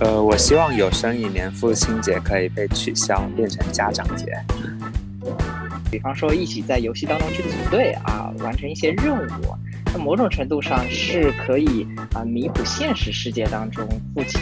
[0.00, 4.26] 呃，我希望有生一年父亲节可以被取消，变成家长节。
[5.90, 9.54] 比方说，一起在游戏当中去组队啊，完成一些任务，
[9.92, 14.40] 在某种程度上是可以啊弥补现实世界当中父亲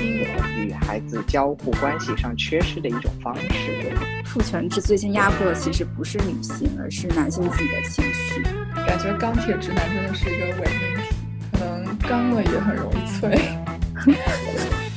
[0.57, 3.93] 与孩子交互关系上缺失的一种方式。
[4.27, 8.43] 父权制最近压迫的其实不是女性，而是男性自己的情绪。
[8.87, 11.17] 感觉钢铁直男真的是一个伪命题，
[11.51, 13.37] 可能刚了也很容易脆。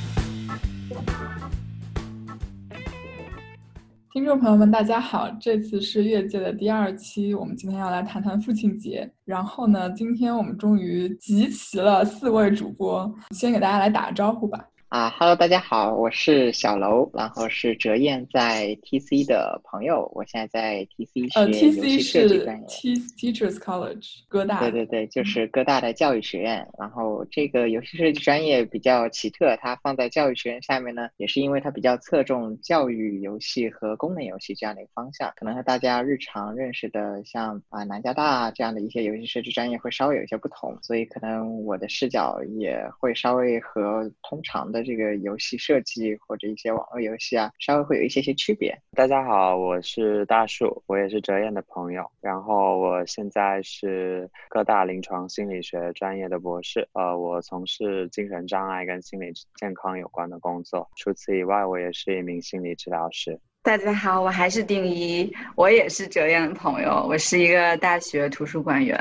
[4.13, 9.09] 听众朋友们，大家好，这次是越界的第二期，我们今天要来谈谈父亲节。
[9.23, 14.67] 然后呢，今天我们终于集齐了四位主播，先给大家来打个招呼吧。
[14.91, 22.67] 啊，Hello，大家好，我是小楼，然后是哲燕在 TC 的朋友，我现在在 TC 学游戏设计专业。
[22.67, 24.59] T Teachers College，哥大。
[24.59, 26.67] 对对对，就是哥大的教育学院。
[26.77, 44.80] 然后这个游戏设计专业比较奇特，它放在教育学院下面呢，也是因为它比较侧重教育游戏和功能游戏这样的一个方向，可能和大家日常认识的像啊南加大这样的一些游戏设计专业会稍微有一些不同，所以可能我的视角也会稍微和通常的。
[44.83, 48.77] 这个游戏设计或者一些网络游戏啊，稍微会有一些些区别。
[48.95, 52.09] 大家好，我是大树，我也是哲彦的朋友。
[52.21, 60.89] 然后我现在是各大临床心理学专业的博士，呃，我从事精神障碍跟心理健康有关的工作。
[60.95, 63.39] 除此以外，我也是一名心理治疗师。
[63.63, 68.97] 大家好，我还是丁一，我也是哲彦的朋友，我是一个大学图书馆员，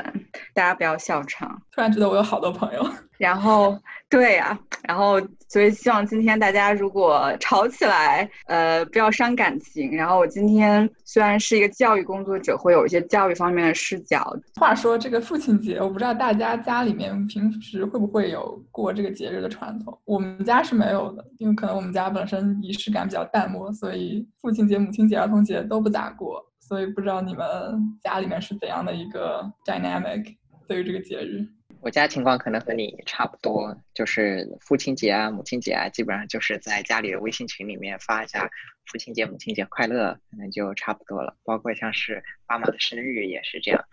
[0.53, 1.59] 大家不要笑场。
[1.71, 2.85] 突然觉得我有好多朋友。
[3.21, 3.77] 然后，
[4.09, 9.95] 对呀，然后，所以希望今天大家如果吵起来，呃，不要伤感情。
[9.95, 14.35] 然后我今天虽然是一个教育工作者，会有一些教育方面的视角。
[14.59, 19.95] 话说这个父亲节，我不知道大家家里面平时会不会有过这个节日的传统？
[20.05, 26.43] 我们家是没有的，因为可能我们家本身仪式感比较淡漠，所以父亲节、母亲节、儿童节都不咋过。
[26.59, 27.45] 所以不知道你们
[28.01, 30.25] 家里面是怎样的一个 dynamic
[30.67, 31.45] 对于这个节日。
[31.81, 38.51] 我家情况可能和你差不多，就是父亲节啊、母亲节啊，基本上就是在家里的微信群里面发一下
[38.85, 41.35] 父亲节、母亲节快乐，可能就差不多了。
[41.43, 43.83] 包括像是爸妈的生日也是这样。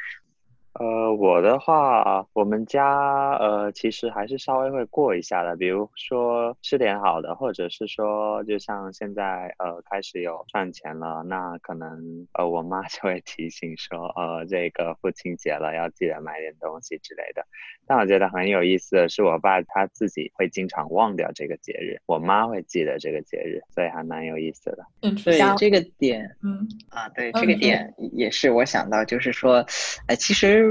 [0.79, 17.45] 呃，我的话，我们家呃，其实还是稍微会过一下的，比如说吃点好的，或者是说，就像现在呃，开始有赚钱了，那可能呃，我妈 就会提醒说，呃，这个父亲节了，要记得买点东西之类的。
[17.85, 24.85] 但我觉得很有意思的是，我爸他自己会经常忘掉这个节日，我妈会记得这个节日，所以还蛮有意思的。
[25.25, 29.67] 对这个点，嗯啊，对这个点也是我想到，就是说，
[30.07, 30.68] 哎，其实。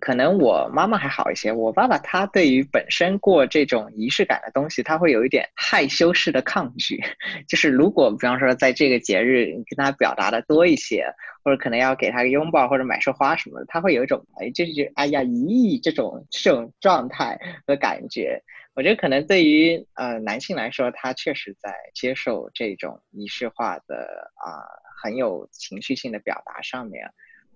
[0.00, 7.00] 可能我妈妈还好一些，我爸爸他对于本身过这种仪式感的东西，他会有一点害羞式的抗拒。
[7.48, 11.06] 就是如果比方说在这个节日你跟他表达的多一些，
[11.44, 18.42] 或者可能要给他个拥抱或者买束花什么的，他会有一种哎，就是哎呀咦这种这种状态和感觉。
[18.74, 24.62] 我觉得可能对于呃男性来说，他确实在接受这种仪式化的啊
[25.02, 27.10] 很有情绪性的表达上面。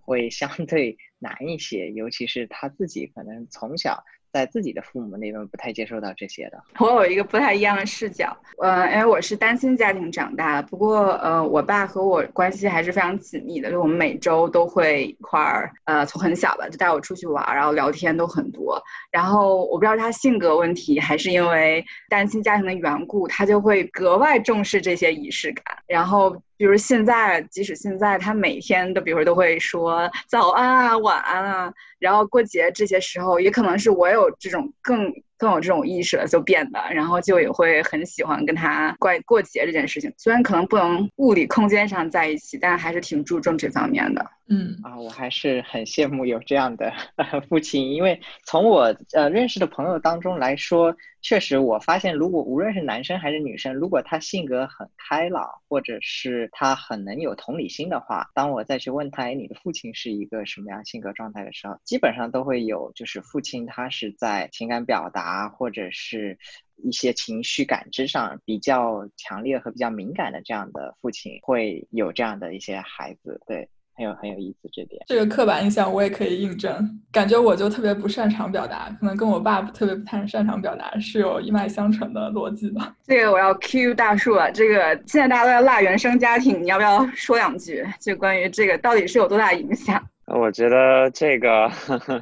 [0.07, 4.05] 会相对难一些，尤其是他自己可能从小。
[4.35, 6.61] 在自己的父母那边不太接受到这些的。
[6.85, 18.83] 我有一个不太一样的视角，呃，因为我是单亲家庭长大，不过呃，我爸和我关系还是非常紧密的，就我们每周都会一块儿，呃，从很小吧就带我出去玩，然后聊天都很多。
[19.13, 25.65] 然后我不知道他性格问题，还是因为单亲家庭的缘故，他就会格外重视这些仪式感。
[25.87, 31.73] 然后比如现在，即使现在他每天都，比如都会说早安啊、晚安啊。
[31.99, 40.13] 然后过节这些时候，也可能是我有这种更更有这种意识了，就变得，然后就也会很喜欢跟他过过节这件事情。
[40.17, 44.25] 虽然可能不能物理空间上在一起，但还是挺注重这方面的。
[44.47, 46.93] 嗯啊，我还是很羡慕有这样的
[47.49, 66.39] 父亲，因为从我呃认识的朋友当中来说，确实我发现，如果无论是男生还是女生，如果他性格很开朗，或者是他很能有同理心的话，当我再去问他，哎，你的父亲是一个什么样性格状态的时候，基本上都会有，就是父亲他是在情感表达或者是
[66.77, 73.69] 一些情绪感知上比较强烈和比较敏感的这样的父亲，会有这样的一些孩子，对。
[73.97, 77.01] 很有很有意思，这点这个刻板印象我也可以印证。
[77.13, 82.93] 感觉我就特别不擅长表达，可能跟我爸特别不太擅长表达是有一脉相承的逻辑吧。
[83.07, 84.51] 这个我要 Q 大树了。
[84.51, 87.87] 这个现在大家都在辣原生家庭，你要不要说两句？
[88.01, 90.05] 就关于这个到底是有多大影响？
[90.27, 91.71] 我觉得这个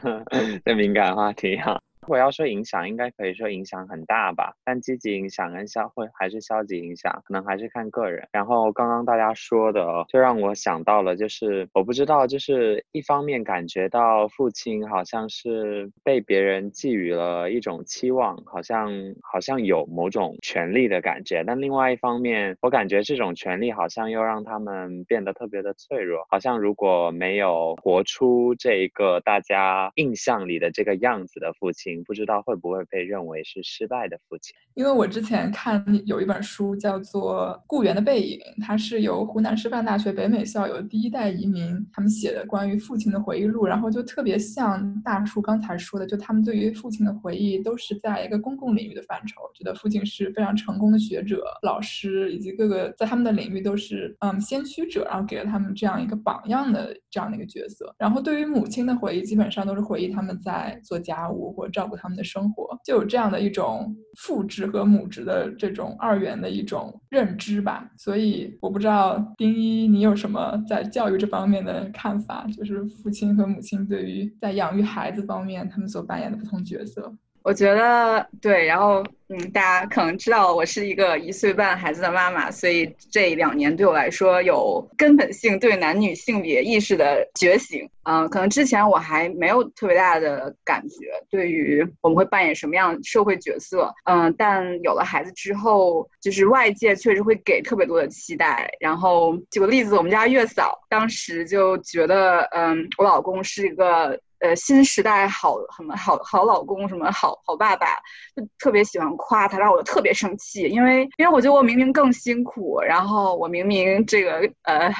[0.66, 4.54] 这敏感话题哈，如果要说影响，应该可以说影响很大吧。
[4.64, 8.28] 但积极影响跟消会还是消极影响，可能还是看个人。
[8.32, 18.90] 然后刚刚大家说的，就让我想到了，就是我不知道，就是一方面感觉到父亲好像是被别人寄予了一种期望，好像
[19.22, 21.44] 好像有某种权利的感觉。
[21.46, 34.54] 但另外一方面，我感觉这种权利好像又让他们变得特别的脆弱，好像如果没有活出这一个大家印象里的这个样子的父亲，不知道会不会被认为是失败的父亲。
[34.74, 57.94] 因为我之前看有一本书叫做《雇员的背影》，它是由湖南师范大学北美校友第一代移民他们写的关于父亲的回忆录，然后就特别像大叔刚才说的，就他们对于父亲的回忆都是在一个公共领域的范畴，觉得父亲是非常成功的学者、老师，以及各个在他们的领域都是嗯先驱者，然后给了他们这样一个榜样的这样的一个角色。
[57.98, 67.90] 然后对于母亲的回忆，基本上都是回忆他们在做家务或者照顾他们的生活，就有这样的一种父职和母职的这种二元的一种认知吧。
[67.96, 77.12] 所以我不知道丁一你有什么在教育这方面的看法，就是父亲和母亲对于在养育孩子方面他们所扮演的不同角色。
[77.44, 87.88] 我觉得对，然后嗯，大家可能知道我是一个一岁半孩子的妈妈，所以这两年对我来说有根本性对男女性别意识的觉醒。
[88.04, 93.92] 嗯，可能之前我还没有特别大的感觉，对于我们会扮演什么样社会角色。
[94.04, 98.70] 嗯，但有了孩子之后，就是外界确实会给特别多的期待。
[98.78, 104.20] 然后举个例子，我们家月嫂当时就觉得，嗯，我老公是一个。
[104.42, 107.86] 呃，新时代好什么好好老公什么好好爸爸，
[108.34, 114.92] 就特别喜欢夸他，让我特别生气，因为因为我觉得我明明更辛苦，然后我明明这个呃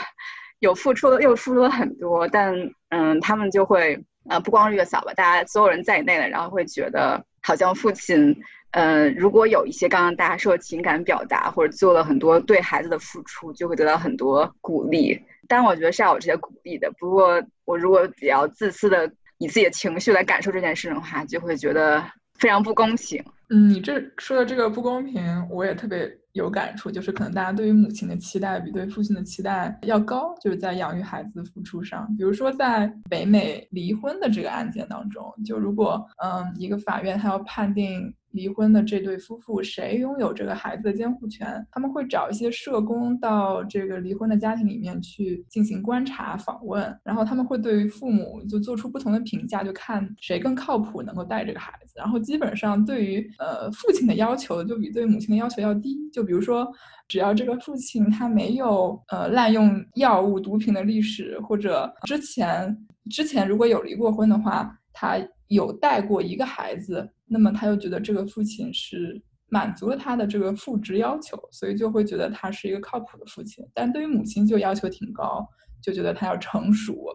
[0.61, 2.55] 有付出的又付出了很多，但
[2.91, 4.01] 嗯，他们就会
[4.31, 8.33] 呃不光是月嫂吧，大家所有人在内的，然后会觉得好像父亲
[8.71, 15.21] 呃如果有一些刚刚大家说的情感表达或者做了很多对孩子的付出，就会得到很多鼓励。
[15.49, 16.89] 但我觉得是要有这些鼓励的。
[16.97, 19.13] 不过我如果比较自私的。
[19.43, 22.01] 以自己的情绪来感受这件事的话，就会觉得
[22.39, 23.21] 非常不公平。
[23.51, 26.91] 嗯，你这说的这个不公平，我也特别有感触。
[26.91, 32.07] 就是可能大家对于母亲的期待比对父亲的期待要高，就是在养育孩子的付出上。
[32.17, 38.15] 比如说在北美离婚的这个案件当中，就如果嗯一个法院他要判定。
[38.33, 41.67] 离婚的这对夫妇，谁拥有这个孩子的监护权？
[41.71, 51.93] 他们会找一些社工到这个离婚的家庭里面去进行观察访问，然后他们会对于父母就做出不同的评价，就看谁更靠谱，能够带这个孩子。
[51.97, 55.97] 然后基本上对于呃父亲的要求就比对母亲的要求要低。
[56.13, 56.71] 就比如说，
[57.09, 62.77] 只要这个父亲他没有呃滥用药物、毒品的历史，或者之前
[63.11, 65.17] 之前如果有离过婚的话，他
[65.55, 67.09] 有带过一个孩子。
[67.27, 73.65] 那么他又觉得这个父亲是满足了他的这个父职要求，所以就会觉得他是一个靠谱的父亲。
[73.73, 75.47] 但对于母亲就要求挺高，
[75.83, 77.07] 就觉得他要成熟，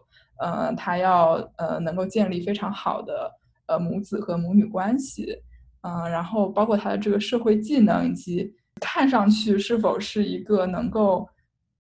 [0.42, 3.32] 呃，他要呃能够建立非常好的
[3.68, 5.36] 呃母子和母女关系，
[5.82, 8.52] 嗯，然后包括他的这个社会技能以及
[8.82, 11.28] 看上去是否是一个能够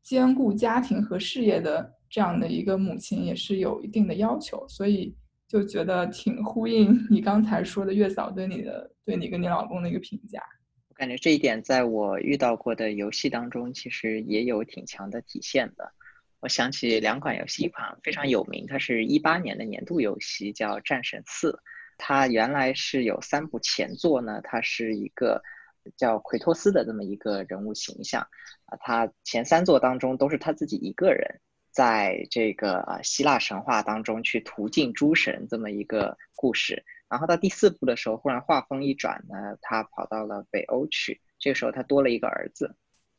[0.03, 5.15] 兼顾家庭和事业的这样的一个母亲，也是有一定的要求，所以。
[5.47, 10.43] 就觉得挺呼应你刚才说的月嫂对你的对你跟你老公的一个评价。
[10.89, 15.93] 我感觉这一点在我遇到过的游戏当中，其实也有挺强的体现的。
[16.39, 21.51] 我想起两款游戏，一款非常有名，它是一八年的年度游戏，叫《战神四》。
[21.97, 25.41] 它原来是有三部前作呢，它是一个
[25.95, 28.21] 叫奎托斯的这么一个人物形象
[28.65, 28.77] 啊。
[28.81, 31.39] 他前三作当中都是他自己一个人。
[31.71, 41.21] 在这个希腊神话当中去途径诸神这么一个故事，然后到第四部的时候，忽然画风一转呢，他跑到了北欧去。
[41.39, 42.75] 这个时候他多了一个儿子，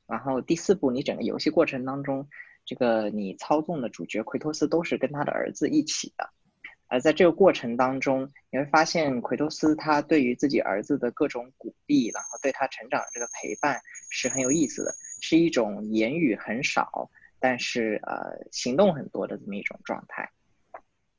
[0.07, 2.29] 然后第四部你整个游戏过程当中，
[2.65, 6.29] 这个你操纵的主角奎托斯都是跟他的儿子一起的。
[6.89, 13.79] 而在这个过程当中，你会发现奎托斯他对于自己儿子的各种鼓励，然后对他成长的这个陪伴
[14.09, 17.11] 是很有意思的，是一种言语很少。
[17.41, 20.31] 但是呃，行动很多的这么一种状态，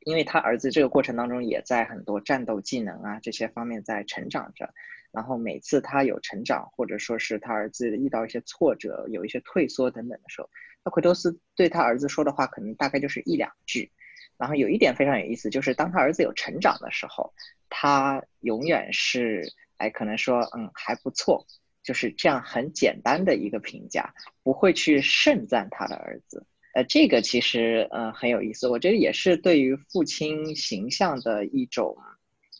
[0.02, 4.74] 因为他儿子这个过程当中也在很多战斗技能啊这些方面在成长着，
[5.12, 10.50] 然后每次他有成长，或者说是他儿子遇到一些挫折，有一些退缩等等的时候，
[10.84, 13.92] 那奎托斯对他儿子说的话可能大概就是一两句，
[14.38, 17.34] 然后有一点非常有意思，就是当他儿子有成长的时候，
[17.70, 21.46] 他永远是哎可能说嗯还不错。
[21.84, 26.46] 就是这样很简单的一个评价，不会去盛赞他的儿子。
[26.74, 31.98] 呃，这个其实呃很有意思，我觉得也是对于父亲形象的一种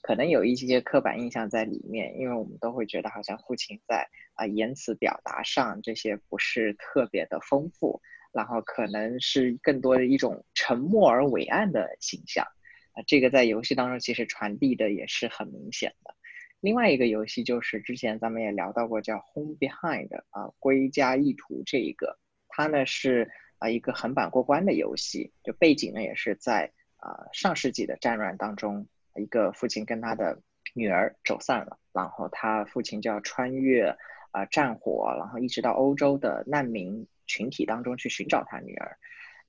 [0.02, 8.02] 可能有一些刻板印象在里面，因为我们都会觉得好像父亲在啊言辞表达上这些不是特别的丰富，
[8.34, 12.46] 然后可能是更多的一种沉默而伟岸的形象，
[12.94, 16.16] 啊，这个在游戏当中其实传递的也是很明显的。
[16.62, 28.88] 另外一个游戏就是之前咱们也聊到过，叫 Home Behind 啊，归家意图这一个，它呢是啊一个横版过关的游戏，就背景呢也是在啊上世纪的战乱当中。
[29.16, 30.42] 一个父亲跟他的
[30.74, 33.98] 女儿走散了，然后他父亲就要穿越
[34.32, 38.98] 啊战火，然后一直到欧洲的难民群体当中去寻找他女儿。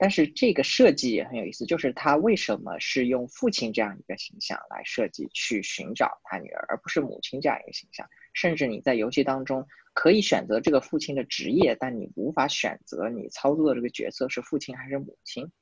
[0.00, 8.09] 但是这个设计也很有意思，就是他为什么是用父亲这样一个形象来设计去寻找他女儿，而不是母亲这样一个形象？
[8.33, 15.52] 甚至你在游戏当中可以选择这个父亲的职业，但你无法选择你操作的这个角色是父亲还是母亲。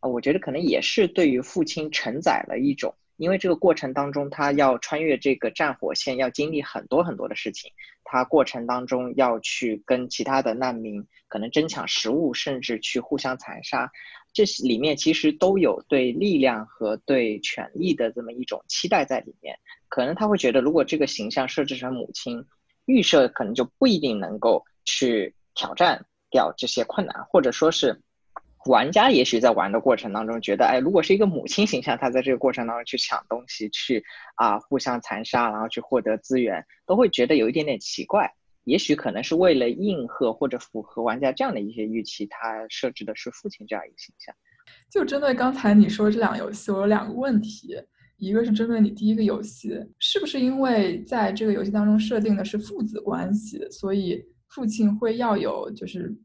[0.00, 2.92] 啊，我觉得可能也是对于父亲承载了一种。
[3.16, 7.70] 因为这个过程当中，他要穿越这个战火线，要经历很多很多的事情。
[8.04, 13.90] 他过程当中要去跟其他的难民可能争抢食物，甚至去互相残杀。
[14.32, 19.58] 这里面其实都有对力量和对权力的这么一种期待在里面。
[19.88, 22.44] 可能他会觉得，如果这个形象设置成母亲，
[22.84, 28.00] 预设可能就不一定能够去挑战掉这些困难，或者说是。
[28.66, 34.02] 玩家也许在玩的过程当中觉得，哎，如果是一个母亲形象，他在这个过程当中去抢东西，去
[34.36, 38.30] 啊互相残杀，然后去获得资源，都会觉得有一点点奇怪。
[38.64, 44.34] 也许可能是为了应和或者符合玩家这样的一些预期，他设置的是父亲这样一个形象。
[44.90, 47.76] 就针对刚才你说这两个游戏，我有两个问题，
[48.16, 56.16] 一个是针对你第一个游戏，是不是因为在这个游戏当中设定的是父子关系，所以父亲会要有就是。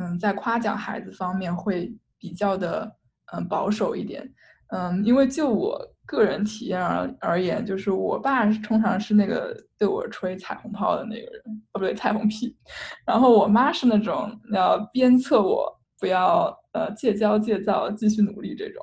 [0.00, 2.90] 嗯，在夸奖孩子方面会比较的
[3.34, 4.26] 嗯保守一点，
[4.68, 11.42] 嗯，因为就我个人体验而而言，就是我爸通常是那个对我吹彩虹炮的那个人，
[11.74, 12.56] 哦不对，彩虹屁，
[13.04, 18.82] 然后我妈是那种要鞭策我不要呃戒骄戒躁，继续努力这种，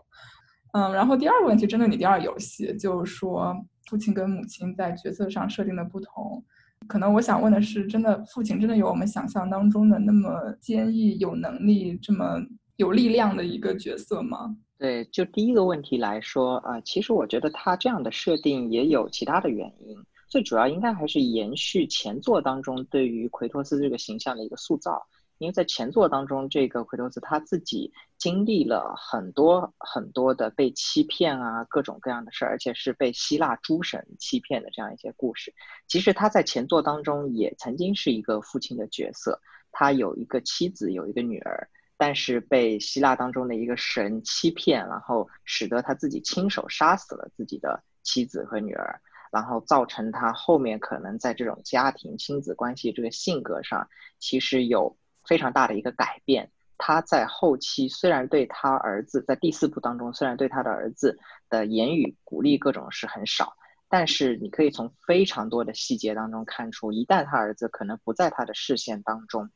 [0.74, 3.55] 嗯，然后第二个问题针对你第二游戏，就是说
[3.89, 6.45] 父亲跟母亲在角色上设定的不同。
[6.88, 12.41] 可能我想问的是，真的父亲真的有我们想象当中的那么坚毅、有能力、这么
[12.77, 14.56] 有力量的一个角色吗？
[14.77, 19.96] 对，就第一个问题来说啊，其实我觉得他这样的设定也有其他的原因，
[20.29, 25.01] 最主要应该还是延续前作当中对于奎托斯这个形象的一个塑造。
[25.39, 35.53] 因为在前作当中，这个奎托斯他自己经历了很多很多的被欺骗啊，各种各样的事儿，而且是被希腊诸神欺骗的这样一些故事。
[35.88, 39.39] 其实他在前作当中也曾经是一个父亲的角色，
[39.72, 49.00] 他有一个妻子，有一个女儿，但是被希腊当中的一个神欺骗，然后使得他自己亲手杀死了自己的妻子和女儿，
[49.32, 54.98] 然后造成他后面可能在这种家庭亲子关系这个性格上，其实有。
[55.27, 61.19] 非常大的一个改变，他在后期虽然对他儿子在第四部当中，虽然对他的儿子
[61.50, 63.55] 的言语鼓励各种是很少，
[63.89, 69.50] 但是你可以从非常多的细节当中看出，一旦他儿子可能不在他的视线当中，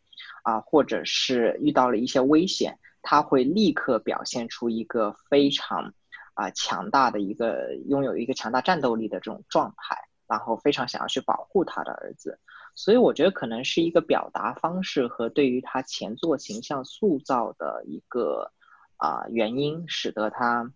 [0.43, 5.93] 啊，或者是遇到了一些危险，他会立刻表现出一个非常
[6.33, 9.97] 啊强大的一个拥有一个强大战斗力的这种状态，
[10.27, 12.39] 然后非常想要去保护他的儿子。
[12.73, 18.51] 所以我觉得可能是一个表达方式和对于他前作形象塑造的一个
[18.97, 20.71] 啊原因，使得他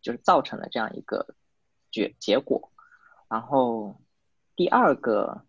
[0.00, 1.34] 就是造成了这样一个
[1.90, 2.70] 结结果。
[3.28, 3.94] 然后
[4.56, 5.42] 第二个，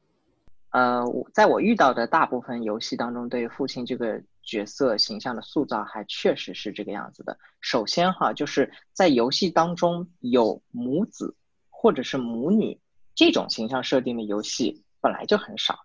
[0.72, 7.38] 呃，我在我遇到的大部分游戏当中，对父亲这个角色形象的塑造还确实是这个样子的。
[7.62, 11.36] 首先哈，就是在游戏当中有母子
[11.70, 12.82] 或者是母女
[13.16, 14.84] 这种形象设定的游戏。
[15.02, 15.80] 本来就很少，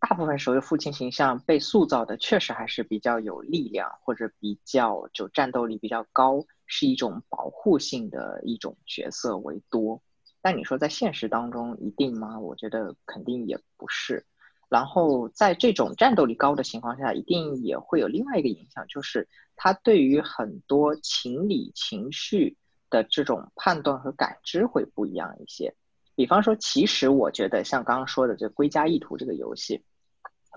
[0.00, 10.02] 大部分时候父亲形象被塑造的确实还是比较有力量，或者比较就战斗力比较高，是一种保护性的一种角色为多。
[10.42, 12.40] 但你说在现实当中一定吗？
[12.40, 14.26] 我觉得肯定也不是。
[14.70, 22.56] 然后在这种战斗力高的情况下，一定也会有另外一个影响，就是他对于很多情理情绪
[22.88, 25.74] 的这种判断和感知会不一样一些。
[26.20, 29.82] 比方说，其实我觉得像刚刚说的这《归家意图》这个游戏，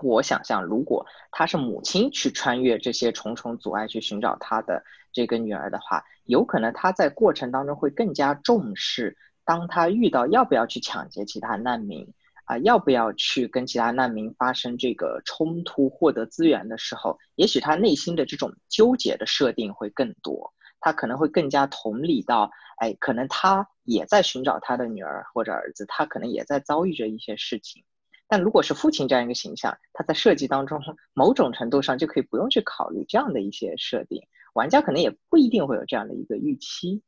[0.02, 9.16] 我想象如果他是母亲去穿越这些重重阻碍去寻找他的这个女儿的话，有可能他在过程当中会更加重视，
[9.46, 12.12] 当他遇到要不要去抢劫其他难民
[12.44, 20.52] 啊，要不要去跟其他难民发生这个冲突获得资源的时候，也许他内心的这种纠结的设定会更多。
[20.84, 27.82] 他可能会更加同理到，哎，可能他也在寻找他的女儿或者儿子，他可能也在遭遇着一些事情。
[28.28, 30.78] 但如果是父亲这样一个形象，他在设计当中
[31.14, 34.22] 某种程度上就可以不用去考虑这样的一些设定，
[34.52, 37.00] 玩家可能也不一定会有这样的一个预期。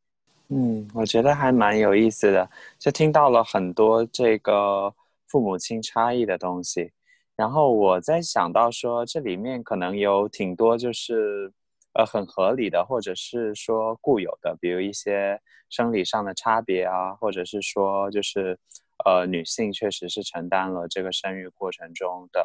[0.48, 4.90] 嗯，我觉得还蛮有意思的，就听到了很多这个
[5.28, 6.92] 父母亲差异的东西。
[7.36, 11.52] 然后我在想到说，这里面可能有挺多就是
[11.96, 18.58] 呃很合理的，或者是说固有的，比如一些生理上的差别啊，或者是说就是
[19.04, 22.40] 呃女性确实是承担了这个生育过程中的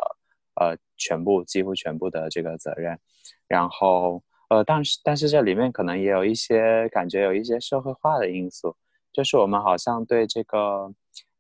[0.56, 3.00] 呃全部几乎全部的这个责任，
[3.48, 4.24] 然后。
[4.52, 8.76] 呃，但是但是这里面可能也有一些感觉，有一些社会化的因素，
[9.14, 10.94] 就是我们好像对这个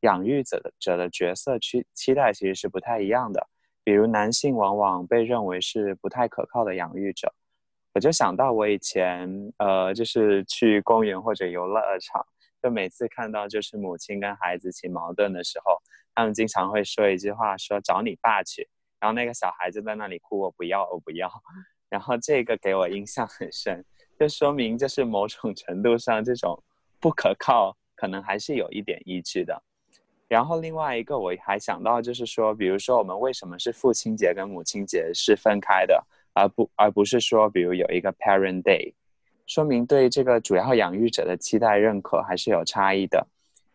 [0.03, 3.45] 养育者的者的角色期期待其实是不太一样的。
[3.83, 7.33] 比如男性往往被认为是不太可靠的养育者，
[7.93, 12.25] 我就想到我以前呃，就是去公园或者游乐场，
[12.61, 15.77] 就每次看到就是母亲跟孩子起矛盾的时候，
[16.15, 18.69] 他们经常会说一句话，说找你爸去，
[18.99, 21.29] 然后那个小孩就在那里哭，我不要，我不要。
[21.89, 23.83] 然后这个给我印象很深，
[24.17, 26.57] 就说明就是某种程度上这种
[27.01, 29.61] 不可靠可能还是有一点依据的。
[30.29, 36.01] 然后另外一个我还想到就是说，比如说我们为什么是父亲节跟母亲节是分开的，
[36.33, 38.93] 而不而不是说比如有一个 Parent Day，
[39.47, 43.27] 说明对这个主要养育者的期待认可还是有差异的。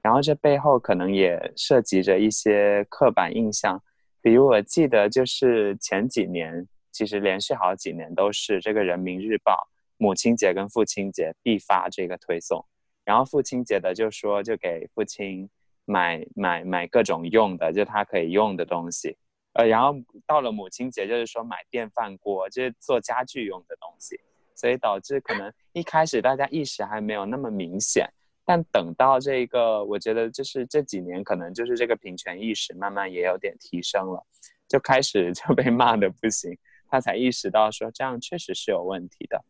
[0.02, 3.82] 然后这背后可能也涉及着一些刻板印象，
[4.22, 6.66] 比如我记得就是前几年。
[6.92, 12.64] 其实连续好几年都是这个人民日报母亲节跟父亲节必发这个推送，
[13.04, 15.46] 然后父亲节的就说就给父亲
[15.84, 19.14] 买买买各种用的，就他可以用的东西，
[19.58, 19.94] 呃，然后
[20.26, 24.20] 到了母亲节就是说买电饭锅，就是做家具用的东西，
[24.54, 28.06] 所以导致可能一开始大家意识还没有那么明显，
[28.44, 34.22] 但等到这个，我觉得就是这几年可能就是这个平权意识慢慢也有点提升了，
[34.68, 36.56] 就开始就被骂的不行。
[36.88, 39.44] 他才意识到说这样确实是有问题的。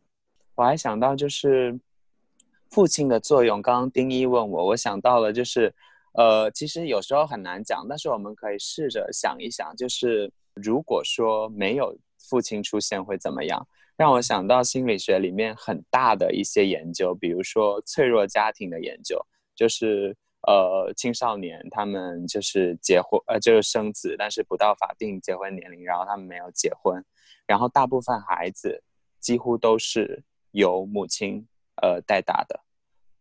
[0.54, 1.78] 我还想到就是
[2.70, 3.60] 父亲的作用。
[3.60, 5.74] 刚刚丁一问我，我想到了就是，
[6.16, 11.96] 呃，其实有时候很难讲，但是我们可以试着想一想，就是如果说没有
[12.28, 13.66] 父亲出现会怎么样？
[13.96, 19.18] 让我想到心理学里面很大的一些研究，比如说脆弱家庭的研究，
[19.54, 20.14] 就是
[20.46, 27.02] 呃青少年他们就是结婚呃就是生子，但是不到法定结婚年龄，然后他们没有结婚。
[27.46, 28.82] 然后大部分孩子
[29.18, 31.46] 几乎都是由母亲
[31.80, 32.60] 呃带大的，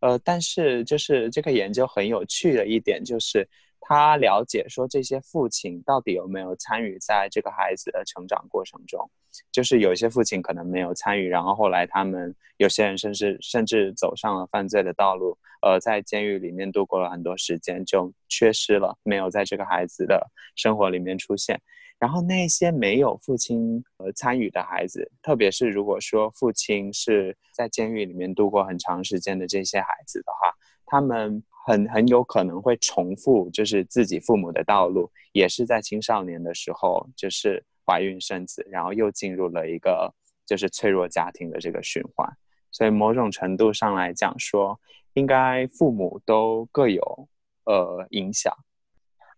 [0.00, 3.48] 呃，但是就是这个研究很有趣的一点就是，
[3.80, 9.10] 他了解说这些父亲到底有没有参与在这个孩子的成长过程中，
[9.52, 21.60] 就是有一些父亲可能没有参与，然后后来他们有些人甚至甚至走上了犯罪的道路，呃，在监狱里面度过了很多时间，就缺失了，没有在这个孩子的生活里面出现。
[21.98, 30.52] 然后那些没有父亲呃参与的孩子，特别是如果说父亲是在监狱里面度过很长时间的这些孩子的话，
[30.84, 40.12] 他们很很有可能会重复就是自己父母的道路，也是在青少年的时候就是怀孕生子，然后又进入了一个
[40.44, 42.28] 就是脆弱家庭的这个循环。
[42.72, 44.78] 所以某种程度上来讲说，
[45.14, 47.28] 应该父母都各有
[47.64, 48.52] 呃影响。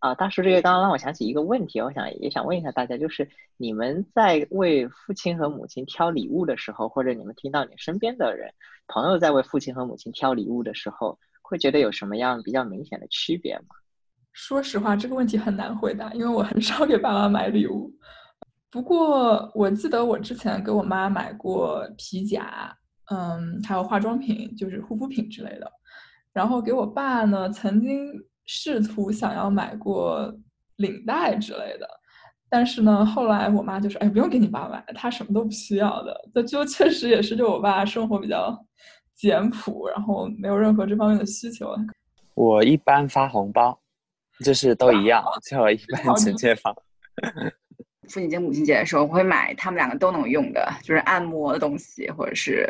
[0.00, 8.48] 啊，大叔，这个刚刚让我想起一个问题，我想也想问一下大家，就是你们在为父亲和母亲挑礼物的时候，或者你们听到你身边的人
[8.86, 13.74] 朋友在为父亲和母亲挑礼物的时候，会觉得有什么样比较明显的区别吗？
[14.32, 17.92] 说实话，这个问题很难回答，因为我很少给爸妈买礼物。
[18.70, 22.74] 不过我记得我之前给我妈买过皮夹，
[23.10, 25.70] 嗯，还有化妆品，就是护肤品之类的。
[26.32, 28.12] 然后给我爸呢，曾经。
[28.50, 30.34] 试图想要买过
[30.76, 31.86] 领带之类的，
[32.48, 38.58] 但是呢，后来我妈就说：“哎，不用给你爸买，他什么都不需要的。”这就确实也是，就我爸生活比较
[39.14, 41.76] 简朴，然后没有任何这方面的需求。
[42.34, 43.78] 我一般发红包，
[44.42, 46.74] 就是都一样，就我一般直接发。
[48.08, 52.68] 父亲节、母亲节的时候，我会买他们两个都能用的，就是按摩的东西，或者是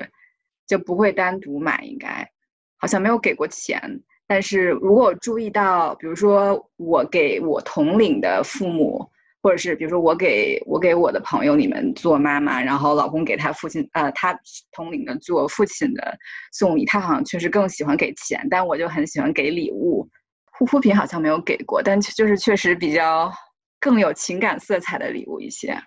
[0.66, 1.82] 就不会单独买。
[1.84, 2.28] 应该
[2.76, 3.80] 好像没有给过钱。
[4.26, 14.38] 但是如果注意到，比如说我给我同龄的父母，或者是比如说我给我给我的朋友你们做妈妈，然后老公给他父亲呃他
[14.72, 16.18] 同龄的做父亲的
[16.52, 20.06] 送礼，他好像确实更喜欢给钱，但我就很喜欢给礼物，
[20.52, 23.32] 护肤品好像没有给过，但就是确实比较
[23.80, 25.80] 更有情感色彩的礼物一些。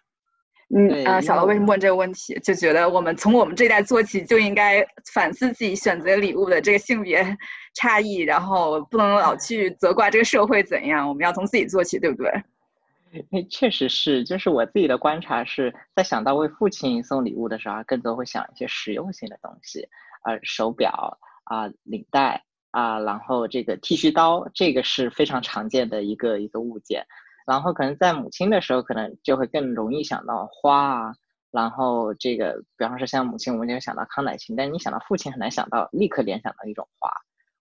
[0.73, 2.33] 嗯啊，小罗为什么问这个问题？
[2.41, 4.81] 就觉得我们从我们这一代做起，就应该
[5.13, 7.37] 反思自己选择礼物的这个性别
[7.75, 12.31] 差异，然后不能老去责怪这个社会怎样，我们要从自己做起，对不对？
[13.31, 19.89] 哎，确实是，就是我自己的观察是在想到为父亲送礼物的时候，更多会想一些实用性的东西，
[20.23, 27.05] 呃，手表啊，领带啊，然后这个剃须刀，这个是非常常见的一个一个物件。
[27.51, 31.13] 然后可能在母亲的时候，可能就会更容易想到花啊，
[31.51, 37.11] 然后这个，比方说像母亲，我们就想到康乃馨，但你想到父亲，很难想到立刻联想到一种花。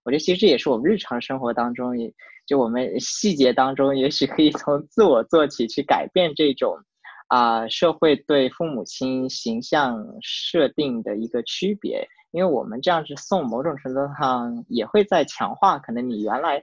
[0.05, 2.15] 我觉得其实这也是我们日常生活当中，也
[2.47, 6.79] 就我们细节当中，也许可以从自我做起，去改变这种
[7.27, 12.07] 啊社会对父母亲形象设定的一个区别。
[12.31, 16.63] 因为我们这样子送，某种程度上也会在强化可能你原来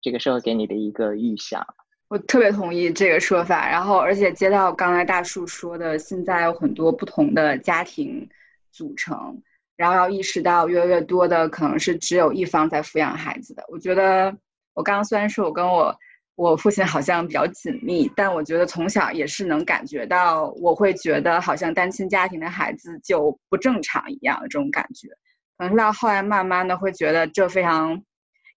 [0.00, 1.66] 这个社会给你的一个预想。
[2.08, 3.68] 我特别同意这个说法。
[3.68, 8.28] 然后，而且接到刚才大树说的，现在有很多不同的家庭
[8.72, 9.42] 组成。
[9.76, 13.62] 然后要意识到，越来越多的可能是只有一方在抚养孩子的。
[13.68, 14.36] 我觉得，
[14.74, 15.96] 我刚刚虽然说我跟我
[16.34, 25.08] 我父亲好像比较紧密，但我觉得从小也是能感觉到，我会觉得好像单亲家庭的孩子就不正常一样的这种感觉。
[25.56, 28.02] 可能到后来慢慢的会觉得这非常，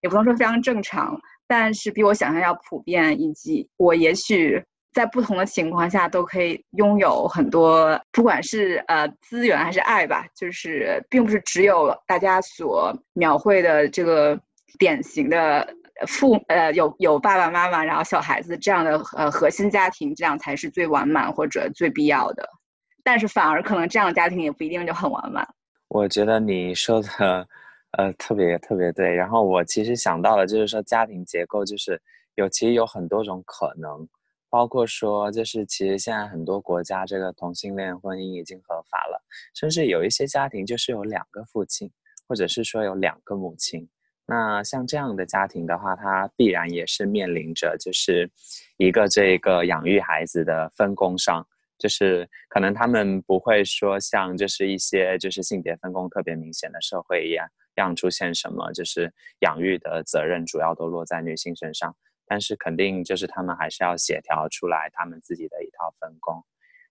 [0.02, 4.64] 也不能说非常正常，但是比我想象要普遍，以及我也许。
[4.94, 14.38] 在不同的情况下都可以拥有很多，不管是呃资源还是爱吧，就是并不是只有大家所描绘的这个
[14.78, 15.66] 典型的
[16.08, 22.46] 父呃有有爸爸妈妈，然后小孩子这样的呃核心家庭，这样才是最完满或者最必要的。
[23.02, 25.48] 但是反而可能这样的家庭也不一定就很完满。
[25.88, 27.48] 我觉得你说的
[27.98, 29.14] 呃特别特别对。
[29.14, 32.02] 然后我其实想到了，就是说家庭结构就是
[32.36, 34.08] 有其实有很多种可能。
[34.50, 39.24] 包括说，就是其实现在很多国家这个同性恋婚姻已经合法了，
[39.56, 41.90] 甚至有一些家庭就是有两个父亲，
[42.28, 43.88] 或者是说有两个母亲。
[44.26, 48.30] 那像这样的家庭的话，它必然也是面临着就是
[48.76, 61.96] 一个这个养育孩子的分工上，就是可能他们不会说像就是一些就是性别分工特别明显的社会一样，样出现什么就是养育的责任主要都落在女性身上。
[62.26, 66.42] 但是肯定就是他们还是要协调出来他们自己的一套分工。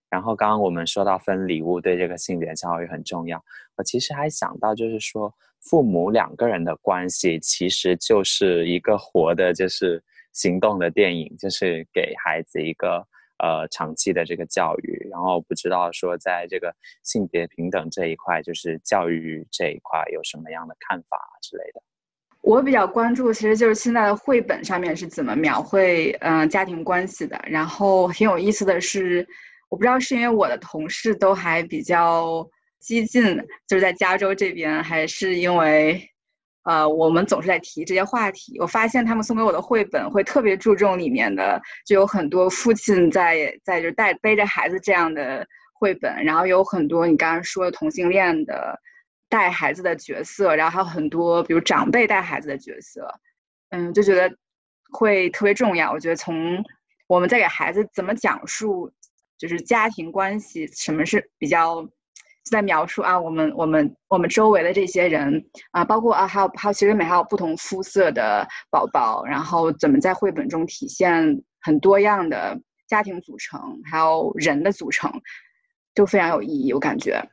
[0.07, 3.43] 然后刚刚我们说到分礼物对这个性别教育很重要，
[3.75, 13.03] 我其实还想到就是说父母两个人的关系其实就是一个活的，就是行动的电影，就是给孩子一个
[13.41, 15.07] 呃长期的这个教育。
[15.11, 16.73] 然后不知道说在这个
[17.03, 21.81] 性别平等这一块，就是教育这一块有什么样的看法之类的。
[22.41, 27.39] 我比较关注，其实就是现在的绘本上面是怎么描绘嗯家庭关系的。
[27.45, 29.27] 然后挺有意思的是，
[29.69, 32.43] 我不知道是因为我的同事都还比较
[32.79, 36.01] 激进，就是在加州这边，还是因为
[36.63, 38.59] 呃我们总是在提这些话题。
[38.59, 48.79] 我发现他们送给我的绘本会特别注重里面的，就有很多父亲在在就带背着孩子这样的绘本，然后有很多你刚刚说的同性恋的。
[49.31, 53.07] 带孩子的角色，然后还有很多，比如长辈带孩子的角色，
[53.69, 54.29] 嗯，就觉得
[54.91, 55.89] 会特别重要。
[55.93, 56.61] 我觉得从
[57.07, 58.91] 我们在给孩子怎么讲述，
[59.37, 61.87] 就是家庭关系，什么是比较
[62.49, 75.11] 在描述啊，我们我们我们周围的这些人啊，包括啊，还有还有，其实每还有不同肤色的宝宝，然后怎么在绘本中体现很多样的家庭组成，还有人的组成，
[75.93, 77.23] 都非常有意义，我感觉。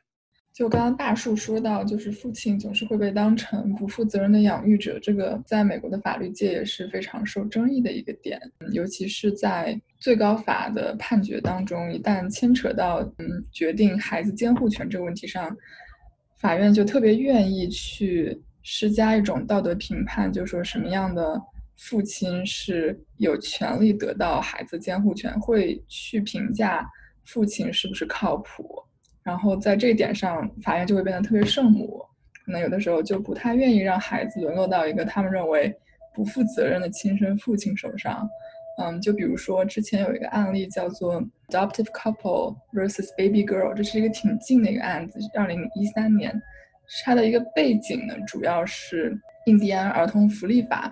[0.59, 8.37] 就刚刚大树说到，就是父亲总是会被当成不负责任的养育者，这个在美国的法律界也是非常受争议的一个点，
[8.73, 15.49] 尤其是在最高法的判决当中，一旦牵扯到嗯决定孩子监护权这个问题上，
[16.35, 21.41] 法院就特别愿意去施加一种道德评判，就说什么样的
[21.77, 26.85] 父亲是有权利得到孩子监护权，会去评价
[27.23, 28.83] 父亲是不是靠谱。
[29.23, 32.03] 然后在这一点上，法院就会变得特别圣母，
[32.45, 35.73] 可能有的时候就不太愿意让孩子沦落到一个他们认为
[36.15, 38.27] 不负责任的亲生父亲手上。
[38.81, 46.41] 嗯，就比如说之前有一个案例叫做 Adoptive Couple versus Baby Girl，这是一个挺近的一个案子，二零一三年。
[47.03, 50.91] 它的一个背景呢，主要是印第安儿童福利法。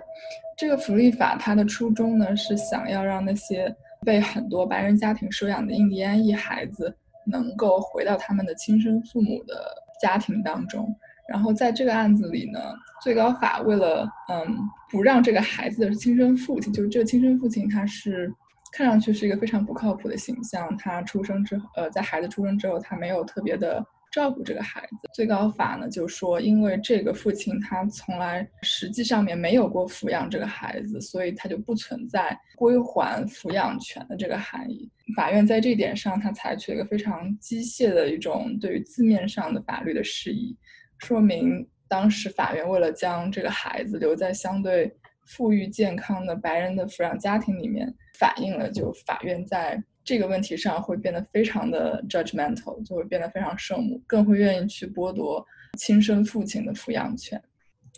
[0.58, 3.74] 这个福利法它的初衷呢，是想要让那些
[4.06, 6.96] 被很多白人家庭收养的印第安裔孩子。
[7.28, 10.96] 能够回到他们的亲生父母的家庭当中，
[11.28, 12.60] 然后在这个案子里呢，
[13.04, 14.58] 最高法为了嗯
[14.90, 18.34] 不让这个孩子的亲生父亲，就是这个亲生父亲他是
[18.72, 20.76] 看上去是一个非常不靠谱的形象。
[20.78, 23.86] 他出生之后，呃，在孩子出生之后，他没有特别的。
[24.10, 34.90] 照顾这个孩子，最高法呢就说，因为这个父亲他从来实际上面没有过抚养这个孩子，所以他就不存在归还抚养权的这个含义。
[35.16, 40.58] 法院在这一点上，他采取了一个非常机械的一种对于字面上的法律的释义，
[41.00, 44.94] 说明当时法院为了将这个孩子留在相对
[45.26, 49.82] 富裕健康的白人的抚养家庭里面，反映了就法院在。
[50.04, 55.46] 这个问题上会变得非常的 judgmental，就会变得非常圣母，更会愿意去剥夺
[55.78, 57.38] 亲生父亲的抚养权。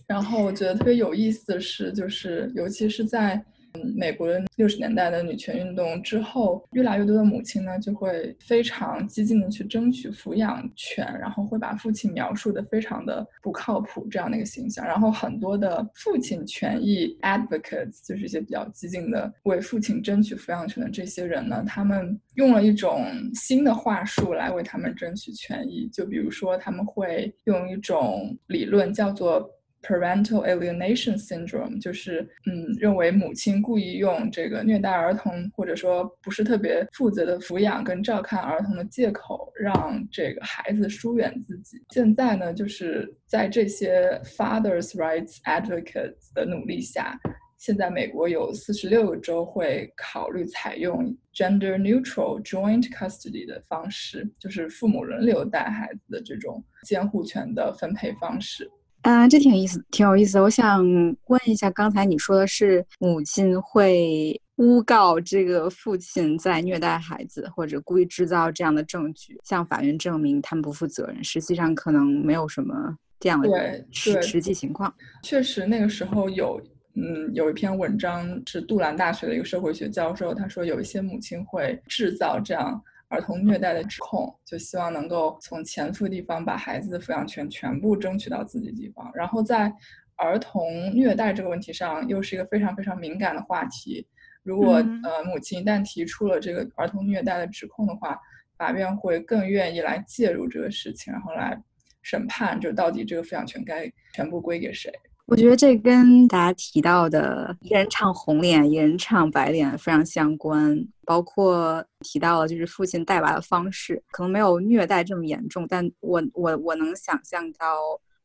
[0.08, 3.40] 然后我觉得特别有意思的是，就是尤其是在。
[3.74, 14.86] 嗯，美国六十年代的女权运动之后，越来越多的母亲呢，就会非常激进的去争取抚养权，然后会把父亲描述的非常的不靠谱这样的一个形象。
[14.86, 23.06] 然后很多的父亲权益 advocates，就是一些比较激进的为父亲争取抚养权的这些人呢，他们用了一种
[23.36, 25.88] 新的话术来为他们争取权益。
[25.94, 29.48] 就比如说，他们会用一种理论叫做。
[29.82, 41.78] Parental alienation syndrome 就是，嗯，认为母亲故意用这个虐待儿童，或者说不是特别负责的抚养跟照看儿童的借口，让这个孩子疏远自己。
[41.92, 47.18] 现在呢，就是在这些 fathers' rights advocates 的努力下，
[47.58, 58.70] 现在美国有四十六个州会考虑采用 gender neutral joint custody 的方式，就是父母轮流带孩子的这种监护权的分配方式。
[59.04, 60.40] 嗯，这挺有意思，挺有意思。
[60.40, 60.86] 我想
[61.28, 71.24] 问一下，刚才你说的是母亲会诬告这个父亲在虐待孩子，或者故意制造这样的证据，向法院证明他们不负责任。
[71.24, 74.94] 实际上可能没有什么这样的实实际情况。
[75.24, 76.62] 确实，那个时候有，
[76.96, 82.82] 嗯，有一篇文章是杜兰大学的一个社会学教授，他说有一些母亲会制造这样。
[83.10, 89.12] 儿童虐待的指控，就希望能够从前夫地方把孩子的抚养权全部争取到自己地方。
[89.14, 89.72] 然后在
[90.16, 94.08] 儿童虐待这个问题上，又是一个非常非常敏感的话题。
[94.44, 98.20] 如果呃母亲一旦提出了这个儿童虐待的指控的话，
[98.58, 101.62] 法院会更愿意来介入这个事情，然后来
[102.02, 104.92] 审判，就到底这个抚养权该全部归给谁。
[105.30, 110.76] 我觉得这跟大家提到的一人唱红脸，一人唱白脸非常相关。
[111.06, 117.68] 包括提到了就是父亲带娃的方式，可能没有虐待这么严重，但我我我能想象到。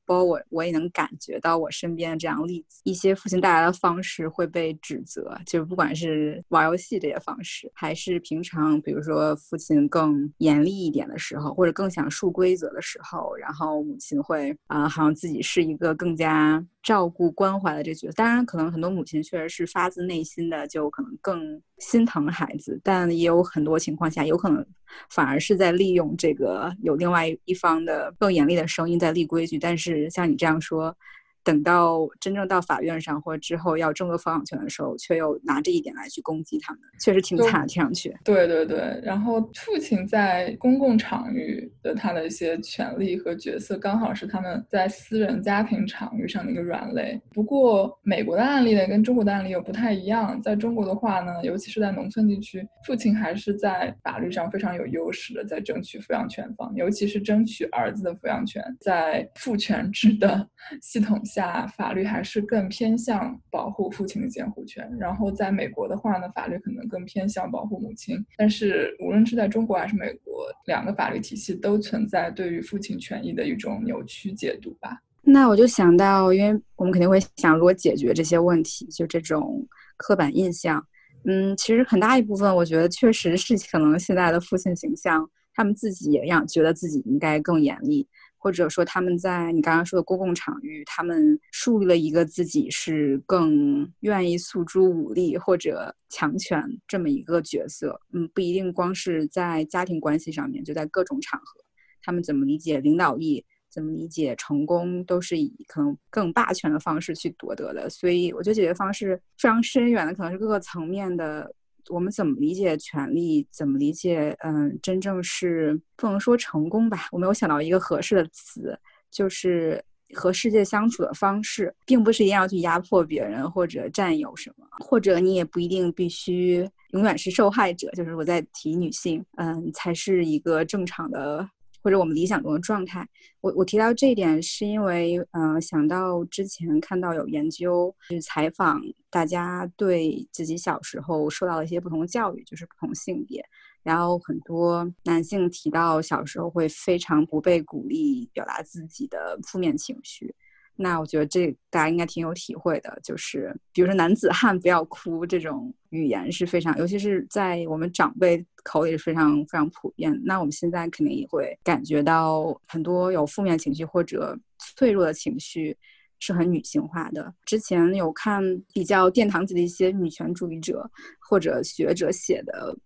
[0.06, 18.12] 包括我，我也能感觉到我身边的这样例子，一些父亲带来的方式会被指责，就是不管是玩游戏这些方式，还是平常，比如说父亲更严厉一点的时候，或者更想树规则的时候，然后母亲会啊，好像自己是一个更加照顾关怀的这角色。
[18.12, 21.60] 当然，可能很多母亲确实是发自内心的，就可能更。
[21.78, 24.64] 心疼孩子，但也有很多情况下，有可能
[25.10, 29.58] 反而是在利用这个有另外一方的更严厉的声音在立规矩。
[29.58, 30.96] 但是像你这样说。
[31.44, 38.16] 等到真正到法院上或者之后要争夺抚养权的时候，却又拿这一点来去攻击他们，确实挺惨，听上去。
[38.24, 47.20] 对对对，然后父亲在公共场域的他的一些权利和角色，刚好是他们在私人家庭场域上的一个软肋。
[47.30, 50.40] 不过美国的案例呢，跟中国的案例又不太一样。
[50.40, 60.48] 在中国的话呢，尤其是在农村地区，父亲还是在法律上非常有优势的，在争取抚养权方，尤其是争取儿子的抚养权，在父权制的
[60.80, 61.33] 系统下。
[61.34, 68.16] 下法律还是更偏向保护父亲的监护权，然后在美国的话呢，法律可能更偏向保护母亲。
[68.36, 75.00] 但是无论是在中国还是美国，两个法律体系都存在对于父亲权益的一种扭曲解读吧。
[75.22, 79.66] 那我就想到，因为我们肯定会想，如果解决这些问题，就这种
[79.96, 80.86] 刻板印象，
[81.24, 88.06] 嗯，其实很大一部分，我觉得确实是可能现在的父亲形象，他们自己也让觉得自己应该更严厉。
[88.44, 97.98] 或者说他们在你刚刚说的公共场域，他们树立了一个自己是更愿意诉诸武力或者强权这么一个角色。
[98.12, 101.58] 嗯，不一定光是在家庭关系上面，就在各种场合，
[102.02, 107.88] 他们怎么理解领导力，怎么理解成功，都是以可能更霸权的方式去夺得的。
[107.88, 111.50] 所以，我觉得解决方式非常深远的，可能是各个层面的。
[111.90, 113.46] 我们怎么理解权利？
[113.50, 114.36] 怎么理解？
[114.42, 117.08] 嗯，真正是不能说成功吧。
[117.12, 118.78] 我没有想到一个合适的词，
[119.10, 119.82] 就是
[120.14, 127.90] 和世界相处的方式，并不是一定要去压迫别人或者占有什么，或者你也不一定必须永远是受害者。
[127.92, 131.48] 就是我在提女性，嗯，才是一个正常的
[131.84, 133.06] 或者我们理想中的状态。
[133.42, 143.44] 我我提到这一点，是因为呃想到之前看到有研究去采访大家对自己小时候受到的一些不同教育，就是不同性别，
[143.82, 150.34] 然后很多男性提到小时候会非常不被鼓励表达自己的负面情绪。
[150.76, 160.20] 那我觉得这大家应该挺有体会的，就是比如说“男子汉不要哭”这种语言是非常，尤其是在我们长辈口里是非常非常普遍。
[160.24, 165.76] 那我们现在肯定也会感觉到很多有负面情绪或者脆弱的情绪
[166.18, 167.32] 是很女性化的。
[167.44, 172.76] 之前有看比较殿堂级的一些女权主义者或者学者写的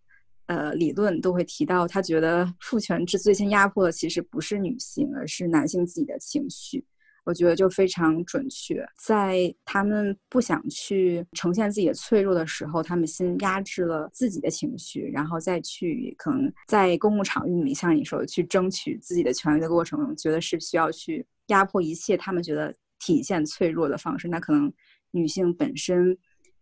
[0.45, 6.85] 呃理论，都会提到他觉得父权制最先压迫的其实不是女性，而是男性自己的情绪。
[7.29, 24.27] 我觉得就非常准确，在他们不想去呈现自己的脆弱的时候，他们先压制了自己的情绪，然后再去可能在公共场域里，像你说的，去争取自己的权利的过程中，觉得是需要去压迫一切他们觉得体现脆弱的方式。
[24.27, 24.73] 那可能
[25.11, 26.17] 女性本身。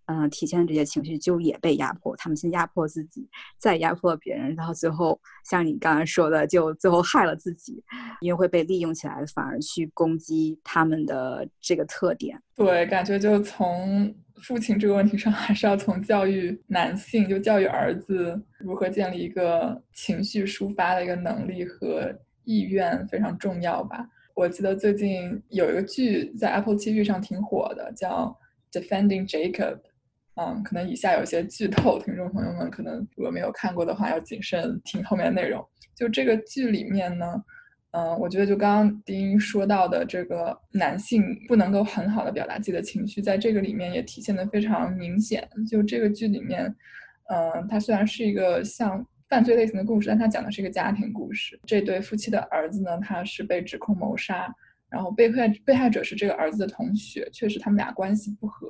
[0.07, 7.83] 嗯，体现这些情绪就也被压迫，他们先压迫自己，再压迫别人，然后最后像你刚才说的，就最后害了自己，
[8.21, 12.40] 因为会被利用起来，反而去攻击他们的这个特点。
[12.55, 24.07] 对，感觉就从父亲这个问题上，还是要从教育男性，就教育儿子如何建立一个情绪抒发的一个能力和意愿非常重要吧。
[24.35, 28.38] 我记得最近有一个剧在 Apple TV 上挺火的，叫
[28.81, 29.75] 《Defending Jacob》。
[30.38, 35.66] 嗯，可能以下有些剧透，听众朋友们可能如果没有看过的话，要谨慎听后面内容。
[35.94, 37.42] 就这个剧里面呢，
[37.92, 45.49] 嗯，我觉得就刚刚丁说到的这个男性不能够很好的表达自己的情绪，在这个里面也体现的非常明显。
[45.66, 46.64] 就这个剧里面，
[47.31, 51.59] 嗯，它虽然是一个像犯罪类型的故事，但它讲的是一个家庭故事。
[51.64, 54.55] 这对夫妻的儿子呢，他是被指控谋杀，
[54.97, 58.67] 然后被害被害者是这个儿子的同学，确实他们俩关系不和。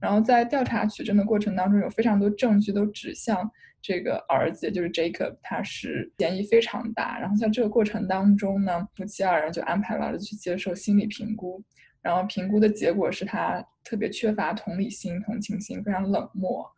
[0.00, 3.48] 然后在调查取证的过程当中，有非常多证据都指向
[3.80, 7.20] 这个儿子，就是 Jacob，他是嫌疑非常大。
[7.20, 11.62] 然后在这个过程当中呢，夫妻二人就安排了儿子去接受心理评估，
[12.02, 16.68] 然后评估的结果是他特别缺乏同理心、同情心，非常冷漠。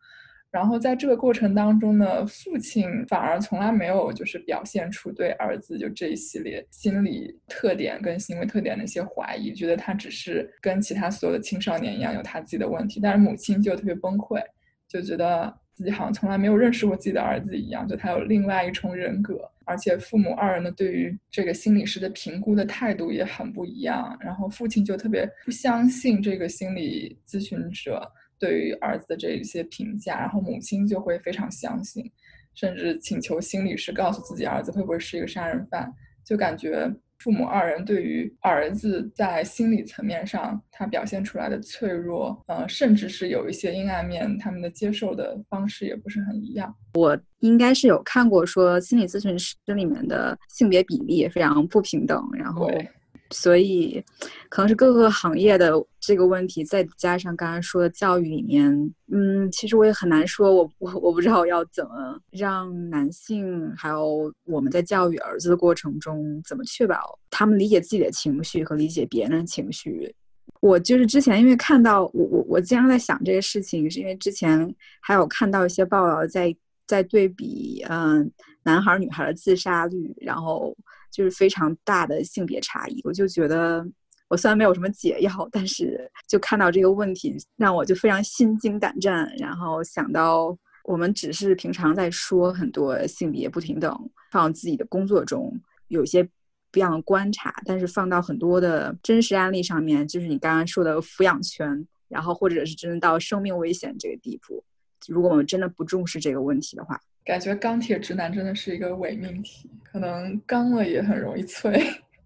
[0.53, 12.99] 然后在这个过程当中呢，父亲反而从来没有就是表现出对儿子就这一系列心理特点跟行为特点的一些怀疑，觉得他只是跟其他所有的青少年一样有他自己的问题。
[13.01, 14.39] 但是母亲就特别崩溃，
[14.87, 19.49] 就觉得自己好像从来没有认识过自己的儿子一样，就他有另外一重人格。
[19.65, 24.15] 而且父母二人呢，对于这个心理师的评估的态度也很不一样。
[24.21, 28.07] 然后父亲就特别不相信这个心理咨询者。
[28.43, 32.11] 对于儿子的这一些评价，然后母亲就会非常相信，
[32.53, 35.89] 甚至请求心理师告诉自己儿子会不会是一个杀人犯。
[36.25, 46.75] 就感觉父母二人对于儿子在心理层面上他表现出来的脆弱，呃，甚至是有一些阴暗面，他们的接受的方式也不是很一样。
[46.95, 52.69] 我应该是有看过说心理咨询师里面的性别比例也非常不平等，然后。
[53.33, 54.01] 所以，
[54.47, 58.71] 可能是各个行业的这个问题，再加上刚刚说的教育里面，
[59.11, 70.13] 嗯，其实我也很难说，我我我不知道要怎么让男性还有我们在教育儿子的过程中，怎么确保他们理解自己的情绪和理解别人的情绪。
[70.61, 78.31] 我就是之前因为看到我我我经常在想这个事情，是因为之前还有看到一些报道在在对比，嗯，
[78.63, 80.75] 男孩女孩的自杀率，然后。
[81.13, 83.85] 就是非常大的性别差异，我就觉得
[84.27, 89.31] 我虽然没有什么解药，但是就看到这个问题，让我就非常心惊胆战。
[89.37, 93.95] 然后想到我们只是平常在说很多性别不平等，
[94.31, 95.53] 放自己的工作中
[95.89, 96.23] 有些
[96.71, 104.63] 不一样的观察，但是放到很多的真实案例上面，就是你刚刚说的抚养权，然后或者是真的到生命危险这个地步，
[105.07, 106.99] 如果我们真的不重视这个问题的话。
[107.25, 111.81] 感觉钢铁直男真的是一个伪命题，可能刚了也很容易脆。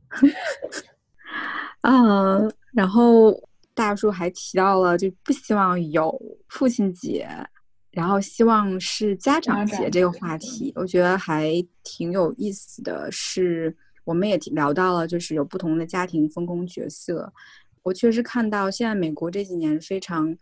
[1.82, 3.40] 嗯，然后
[3.74, 7.30] 大叔还提到了，就不希望有父亲节，
[7.92, 13.08] 然后希望是家长节这个话题，我觉得还挺有意思的。
[13.12, 17.32] 是，我们也聊到了，就是有不同的家庭分工角色。
[17.84, 20.36] 我确实看到现在美国这几年非常。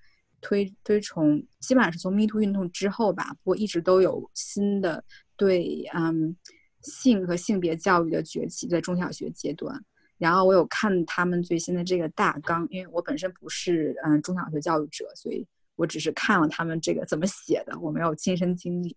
[0.46, 5.04] 推推崇基本上是从 Me Too 运动之后吧，不过一直都有新的
[5.36, 6.36] 对嗯
[6.82, 9.84] 性和性别教育的崛起，在中小学阶段。
[10.20, 15.44] 然后我有看他们最新的这个大纲，因为我本身不是嗯中小学教育者，所以
[15.76, 18.96] 我只是看了他们这个怎么写的，我没有亲身经历。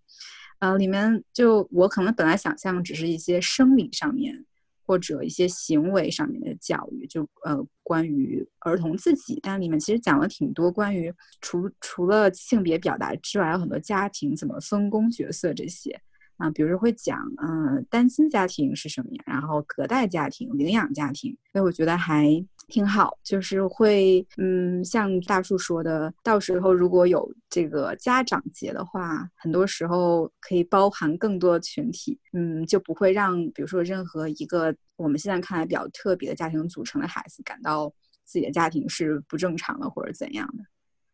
[0.58, 4.44] 呃，里面就我可能本来想象只是一些生理上面
[4.88, 11.12] 或者一些行为上面的教育，就呃关于儿童自己，但里面其实讲了挺多关于
[11.42, 16.00] 除除了性别表达之外，有很多家庭怎么分工角色这些。
[16.38, 22.28] 啊，比如说会讲，嗯，单亲家庭是什么样，然后隔代家庭、领养家庭，所以我觉得还
[22.68, 37.92] 挺好，就是会，嗯，像大树说的，到时候如果有这个家长节的话，很多时候可以包含更多群体，嗯，就不会让，比如说任何一个我们现在看来比较特别的家庭组成的孩子感到
[38.24, 40.62] 自己的家庭是不正常的或者怎样的，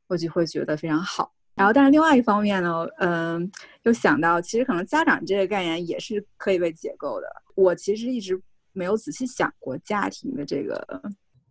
[0.09, 1.33] 我就会觉得非常好。
[1.57, 3.51] 然后，但是另外一方面呢，嗯，
[3.85, 7.27] 又想到，其实可能家长这个概念也是可以被解构的。
[7.55, 8.41] 我其实一直
[8.73, 11.03] 没有仔细想过家庭的这个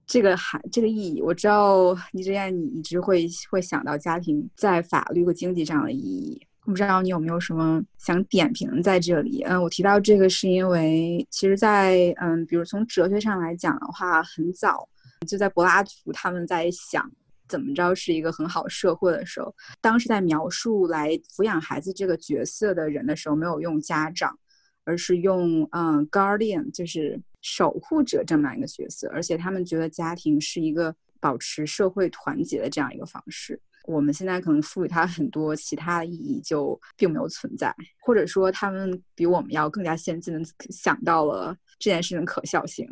[0.06, 1.22] 这个含这个意义。
[1.22, 6.46] 我知道倪志燕，你一直会会想到家庭在法律和经济上的意义。
[6.66, 9.42] 不知道你有没有什么想点评在这里？
[9.44, 14.88] 嗯，我提到这个是因为，其实，在嗯，比如从哲学上来讲的话，很早
[15.26, 17.10] 就在柏拉图他们在想。
[17.48, 19.54] 怎么着是一个很好社会的时候？
[19.82, 24.38] 当时在描述来抚养孩子这个角色的人的时候，没有用家长，
[24.84, 29.10] 而是用嗯 guardian，就是守护者这么样一个角色。
[29.14, 33.60] 而且他们觉得家庭是一个保持社会团结的这样一个方式。
[33.86, 42.88] 我们现在可能赋予它很多其他的意义，就并没有存在，或者说他们比我们要更加先进的想到了这件事情的可笑性。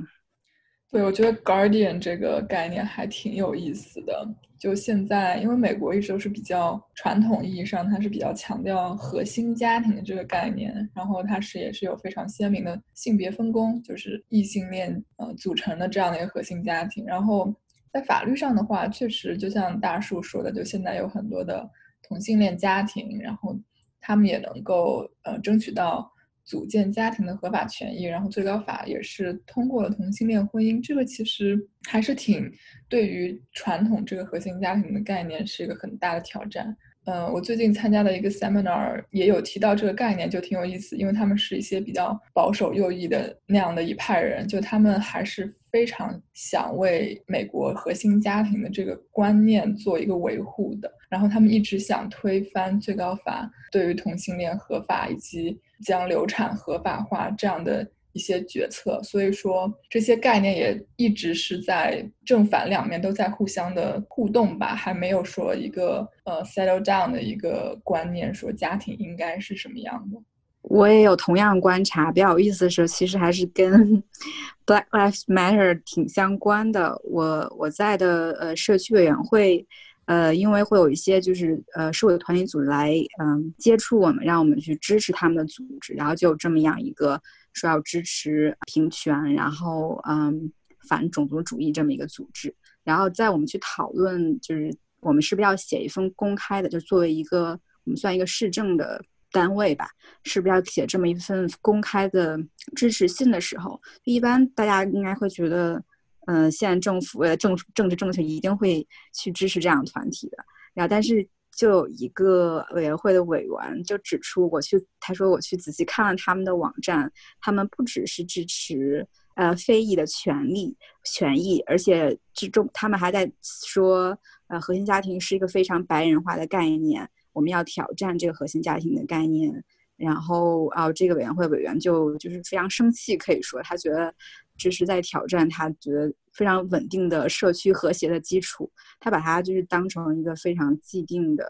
[0.92, 4.28] 对，我觉得 guardian 这个概念还挺有意思的。
[4.60, 17.06] 就现在，因为美国一直都是比较传统意义上，它是比较强调核心家庭的这个概念，然后它是也是有非常鲜明的性别分工，就是异性恋呃组成的这样的一个核心家庭。
[17.06, 17.52] 然后
[17.94, 21.68] 在法律上的话，确实就像大树说的，就现在有很多的
[22.04, 23.58] 同性恋家庭，然后
[24.02, 26.11] 他们也能够呃争取到。
[26.44, 32.52] 组建家庭的合法权益，然后最高法也是通过了同性恋婚姻，这个其实还是挺
[32.90, 36.76] 对于传统这个核心家庭的概念是一个很大的挑战。
[37.06, 57.86] 嗯，我最近参加的一个 seminar 也有提到这个概念，就挺有意思，因为他们是一些比较保守右翼的那样的一派人，就他们还是非常想为美国核心家庭的这个观念做一个维护的，然后他们一直想推翻最高法对于同性恋合法以及将流产合法化这样的。
[58.14, 70.20] 一些决策，所以说这些概念也一直是在正反两面都在互相的互动吧，还没有说一个呃 settle down 的一个观念，说家庭应该是什么样的。
[70.64, 73.72] 我也有同样观察，比较有意思的是，其实还是跟
[74.68, 77.02] Black Lives Matter 挺相关的。
[77.06, 79.66] 我我在的呃社区委员会，
[80.06, 87.22] 呃，因为会有一些就是呃社会团体组织来嗯接触我们，让我们去支持他们的组织，然后就这么样一个。
[87.54, 90.50] 说要支持平权，然后嗯
[90.88, 99.90] 反种族主义这么一个组织，然后在我们去讨论，就是我们是不是要写一封公开的，就作为一个我们算一个市政的单位吧，
[100.24, 102.40] 是不是要写这么一份公开的
[102.74, 105.84] 支持信的时候，一般大家应该会觉得，
[106.28, 110.38] 嗯，现在政府为了政政治正确，一定会去支持这样团体的，
[110.74, 111.28] 然后但是。
[111.54, 117.12] 就有一个委员会的委员就指出，我去，他说我去仔细看了他们的网站，
[117.42, 119.06] 他们不只是支持
[119.36, 124.18] 呃非裔的权利权益，而且之中他们还在说，
[124.48, 129.62] 呃核心家庭是一个非常白人化的概念，我们要挑战这个核心家庭的概念。
[130.02, 134.12] 然后啊，这个委员会委员就就是非常生气，可以说他觉得
[134.58, 141.46] 这是在挑战他觉得非常稳定的社区和谐的基础，他把它就是当成一个非常既定的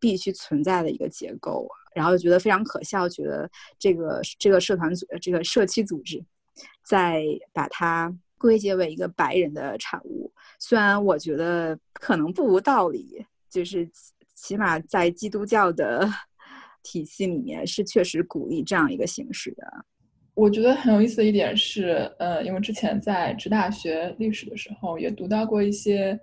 [0.00, 6.20] 必须存在的一个结构，然后觉得非常可笑，觉得这个这个社团组这个社区组织
[6.82, 7.22] 在
[7.52, 13.88] 把它归结为一个白人的产物，虽然我觉得可能不无道理，就是
[14.34, 16.10] 起码在基督教的。
[16.84, 19.66] 体系里面是确实鼓励这样一个形式的。
[20.34, 26.16] 我觉得很有意思的一点是，呃，因为之前在职大学历史的时候也读到过一些，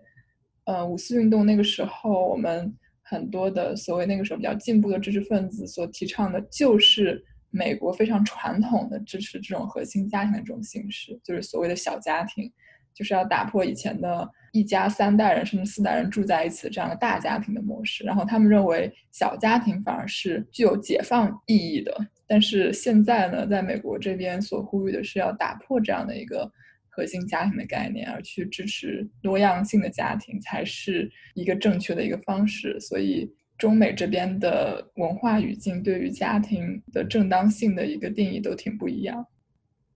[0.63, 12.49] 呃，五四运动那个时候，我们很多的所谓那个时候比较进步的知识分子所提倡的，就是美国非常传统的支持这种核心家庭的这种形式，就是所谓的小家庭。
[12.93, 21.95] 就是要打破以前的一家三代人甚至四代人住在一起的这样的大家庭的模式，然后他们认为小家庭反而是具有解放意义的。
[22.27, 26.49] 但是现在呢，在美国这边所呼吁的是要打破这样的一个
[26.89, 32.79] 核心家庭的概念，而去支持多样性的家庭才是一个正确的一个方式。
[32.79, 39.25] 所以，中美这边的文化语境对于家庭的正当性的一个定义都挺不一样。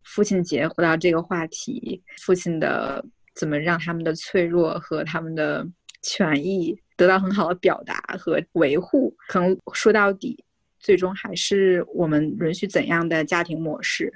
[0.03, 3.03] 父亲节回到这个话题，父亲的
[3.35, 5.67] 怎么让他们的脆弱和他们的
[6.01, 10.43] 权益得到很好的表达和维护，可能说到底，
[10.79, 14.11] 最终还是我们允许怎样的家庭模式。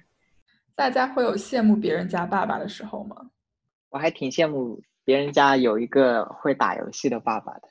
[0.75, 3.29] 大家会有羡慕别人家爸爸的时候吗？
[3.89, 7.67] 我还挺羡慕别人家有一个会打游戏的爸爸的，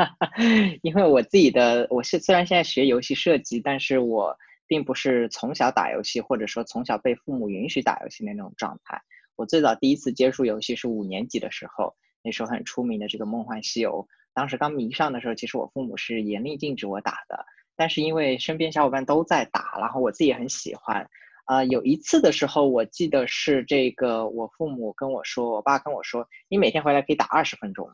[0.82, 4.34] 因为我自己的我是虽然现在学游戏设计，但是我
[4.66, 9.02] 并不是从小打游戏，或者说从小被父母允许打游戏的那种状态。
[9.40, 14.02] 我最早第一次接触游戏是五年级的时候，那时候很出名的这个《梦幻西游》，
[14.34, 17.42] 当时刚迷上的时候，其实我父母是严令禁止我打的，
[17.74, 21.08] 但是因为身边小伙伴都在打，然后我自己也很喜欢。
[21.46, 27.90] 啊，有一次的时候，我记得是这个，我父母跟我说，我爸跟我说，你每天回来可以打二十分钟。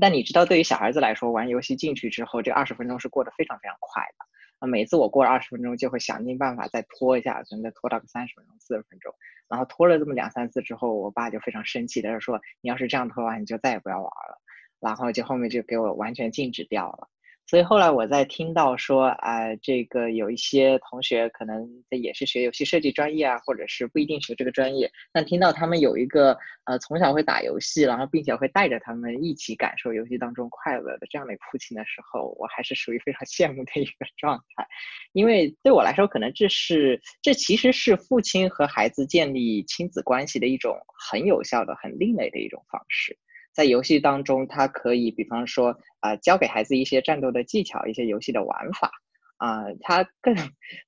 [0.00, 4.24] 但你知道，对于小孩子来说，玩游戏进去之后，这二十分钟是过得非常非常快的。
[4.62, 9.12] 啊，每次我过了二十分钟，就会想尽办法再拖一下，可能再拖到个三十分钟、四十分钟。
[9.48, 14.40] 然后拖了这么两三次之后，我爸就非常生气，的说：“你要是这样拖的话，你就再也不要玩了。”
[14.78, 17.08] 然后就后面就给我完全禁止掉了。
[17.44, 26.34] 所以后来我在听到说，啊，这个有一些同学可能也是学游戏设计专业啊，或者是不一定学这个专业，但听到他们有一个
[26.64, 34.66] 呃从小会打游戏，然后并且会带着他们一起感受游戏当中快乐的这样的一个父亲的时候，我还是属于非常 羡慕的一个状态，
[35.12, 40.74] 因为对我来说，可能这是这其实是父亲和孩子建立亲子关系的一种
[41.10, 43.18] 很有效的、很另类的一种方式。
[43.52, 48.90] 在游戏当中，他可以比方说啊，教给孩子一些战斗的技巧，一些游戏的玩法。
[49.38, 50.36] 啊，他更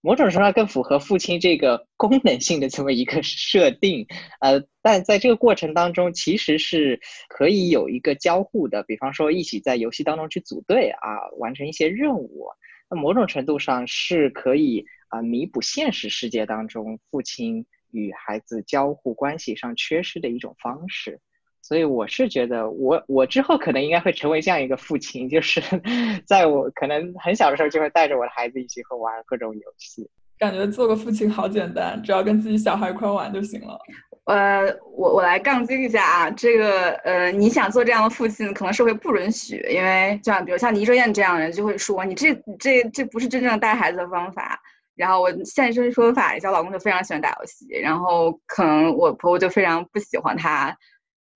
[0.01, 4.07] 某种程度上更符合父亲这个功能性的这么一个设定，
[4.39, 12.47] 呃，但在这个过程当中，其实是可以有一个交互的，比方说一起在游戏当中去组队啊，完成一些任务，
[12.89, 21.21] 那某种程度上是可以啊弥补现实世界当中父亲与孩子交互关系上缺失的一种方式。
[21.67, 25.63] 所以我是觉得，我我之后可能应该会成为这样一个父亲，就是
[26.29, 30.07] 在我可能很小的时候，就会带着我的孩子一起和玩各种游戏。
[30.39, 33.79] 感觉做个父亲好简单，只要跟自己小孩一块玩就行了。
[34.27, 44.61] 呃，我我来杠精一下啊，这个呃，你想做这样的父亲，可能社会不允许，因为就像比如像倪哲燕这样的人，就会说你这这这不是真正带孩子的方法。
[44.97, 50.77] 然后我现身说法一下，我老公就非常喜欢打游戏，然后可能我婆婆就非常不喜欢他。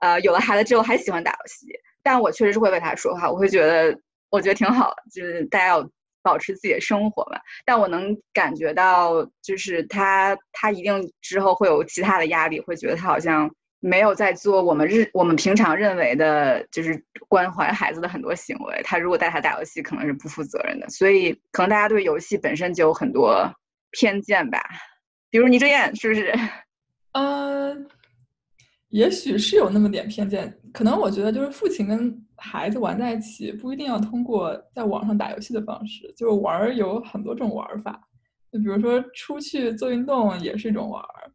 [0.01, 1.67] 呃，有了孩子之后还喜欢打游戏，
[2.03, 3.99] 但我确实是会为他说话，我会觉得
[4.31, 5.91] 我觉得挺好，就是大家要
[6.23, 7.41] 保持自己的生活嘛。
[7.65, 18.81] 但我能感觉到，就是他他一定之后会有其他的压力，会觉得他好像没有在做我们日我们平常认为的，就是关怀孩子的很多行为。
[18.85, 20.89] 他如果带他打游戏，可能是不负责任的。
[20.89, 23.53] 所以可能大家对游戏本身就有很多
[23.91, 24.63] 偏见吧，
[25.31, 26.33] 比如倪哲燕是不是？
[27.13, 27.89] 嗯。
[28.91, 38.01] 也许是有那么点偏见，可能我觉得就是父亲跟孩子玩在一起，不一定要通过在网上打游戏的方式，就玩儿有很多种玩法，
[38.51, 41.31] 就比如说出去做运动也是一种玩儿，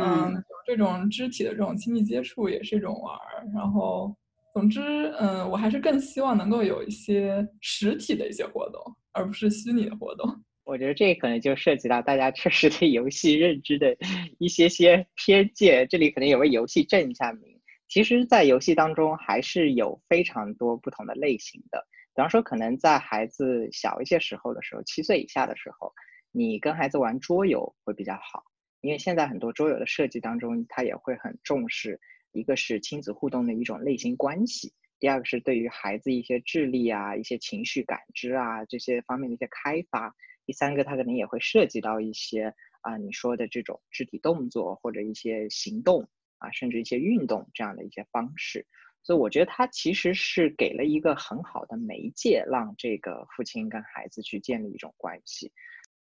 [0.00, 4.12] 嗯，有这种肢体的这种亲密接触也是一种玩儿，然后
[4.52, 8.82] 总之，嗯，我还是更希望能够有一些实体的一些活动，
[9.12, 10.28] 而不是虚拟的活动。
[10.68, 13.96] 我觉得这可能就涉及到大家确实对游戏认知的
[14.38, 15.88] 一些些偏见。
[15.88, 17.58] 这里可能也为游戏正一下名。
[17.88, 21.86] 其实，在游戏当中还是有非常多不同的类型的。
[22.14, 25.90] 比方说，可能在孩子小一些时候的时候，七岁以下的时候，
[26.32, 28.44] 你跟孩子玩桌游会比较好，
[28.82, 31.98] 因为现在很多桌游的设计当中，它也会很重视，
[32.32, 40.14] 一个是亲子互动的一种类型关系，第二个是对于孩子一些智力啊、一些情绪感知啊这些方面的一些开发。
[40.48, 48.66] 第三个，它可能也会涉及到一些啊，你说的这种肢体动作或者一些行动啊，甚至一些运动这样的一些方式。
[49.02, 55.52] 所以我觉得它其实是给了一个很好的媒介，让这个父亲跟孩子去建立一种关系。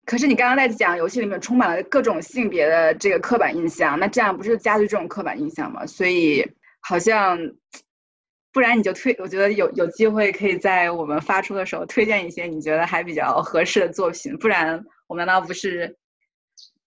[0.05, 5.87] 可是你刚刚在讲游戏里面充满了各种性别的这个刻板印象，那这样不是加剧这种刻板印象吗？
[5.87, 6.45] 所以
[6.81, 7.39] 好像。
[8.55, 14.39] 不然你就推，我觉得有有机会可以在我们发出的时候推荐一些你觉得还比较合适的作品。
[14.39, 15.97] 不然我们难道不是，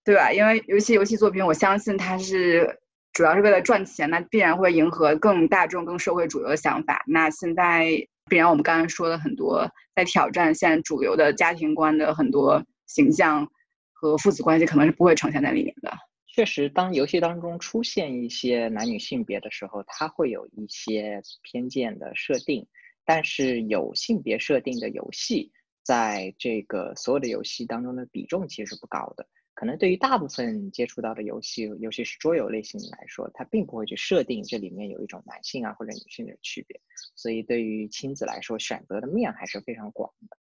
[0.06, 0.32] 对吧？
[0.32, 2.80] 因为尤其游戏作品，我相信它是
[3.12, 7.04] 主要是为了赚钱，那必然会迎合更大众、更社会主流的想法。
[7.06, 7.86] 那现在
[8.30, 13.46] 必然我们刚才说的很多，在挑战现在主流的家庭观的很多形象
[13.92, 15.92] 和父子关系，可能是不会呈现在里面的。
[16.38, 22.64] 确实，当游戏当中出现一些男女性别的时候，它会有一些偏见的设定。
[23.04, 29.28] 但是有性别设定的游戏，在这个所有的游戏当中的比重其实是不高的。
[29.56, 36.80] 可能对于大部分接触到的游戏，尤其是桌游类型来说，它并不会去设定这里面有一种男性啊或者女性的区别，
[37.16, 40.38] 所以对于亲子来说，选择的面还是非常广的。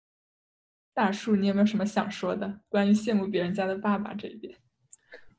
[0.94, 2.60] 大树，你有没有什么想说的？
[2.68, 4.54] 关于羡慕别人家的爸爸这一点？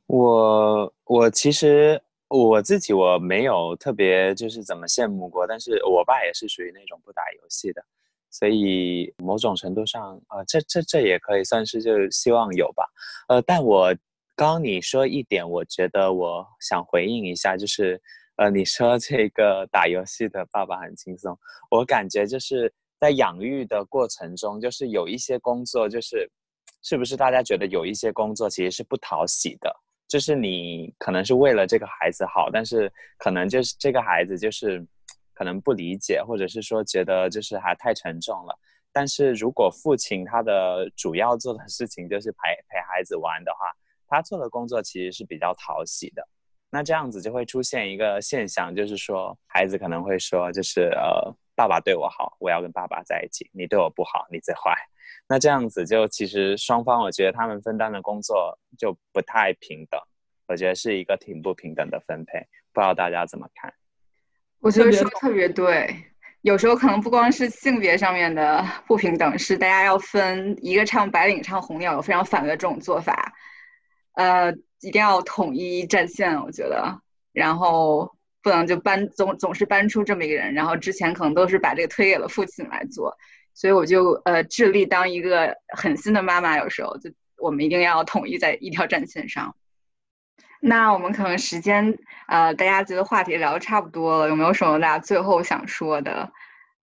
[0.06, 7.82] 我我其实我自己我没有特别就是怎么羡慕过，但是我爸也是属于那种不打游戏的。
[8.28, 12.84] 所以某种程度上，呃，这这这也可以算是就希望有吧，
[13.28, 13.94] 呃，但我
[14.34, 17.98] 刚刚你说一点，我觉得我想回应一下，就是
[18.36, 21.38] 呃，你说这个打游戏的爸爸很轻松，
[21.70, 26.30] 我感觉就是在养育的过程中，就是有一些工作，就是
[26.82, 29.74] 是不是大家觉得有一些工作其实是不讨喜的，
[30.16, 34.82] 就是你可能是为了这个孩子好，但是可能就是这个孩子就是。
[35.38, 38.58] 可能不理解，或者是说觉得就是还太沉重了。
[38.90, 42.38] 但是如果父亲他的主要做的事情就是陪
[42.70, 43.70] 陪孩子玩的话，
[44.08, 46.26] 他做的工作其实是比较讨喜的。
[46.70, 54.74] 那这样子就会出现一个现象，就是说孩子可能会说，就是呃，爸爸对我好，我要跟爸爸在一起；你对我不好，你最坏。
[55.28, 60.00] 那这样子就其实双方，我觉得他们分担的工作就不太平等。
[60.48, 62.38] 我觉得是一个挺不平等的分配，
[62.72, 63.74] 不知道大家怎么看？
[64.60, 65.92] 我觉得说特别对，
[66.42, 73.34] 有时候可能不光是性别上面的不平等，是大家要分一个唱白领唱红，娘有非常反对这种做法，
[74.14, 77.00] 呃，一定要统一战线，我觉得，
[77.32, 83.16] 然后不能就搬总总是搬出这么一个人，然后之前可能都是把这个推给了父亲来做，
[83.56, 89.56] 所以我就呃致力当一个狠心的妈妈，有时候就我们一定要统一在一条战线上。
[90.60, 91.96] 那我们可能时间，
[92.28, 96.30] 呃，大家觉得话题聊的差不多了，有没有什么大家最后想说的？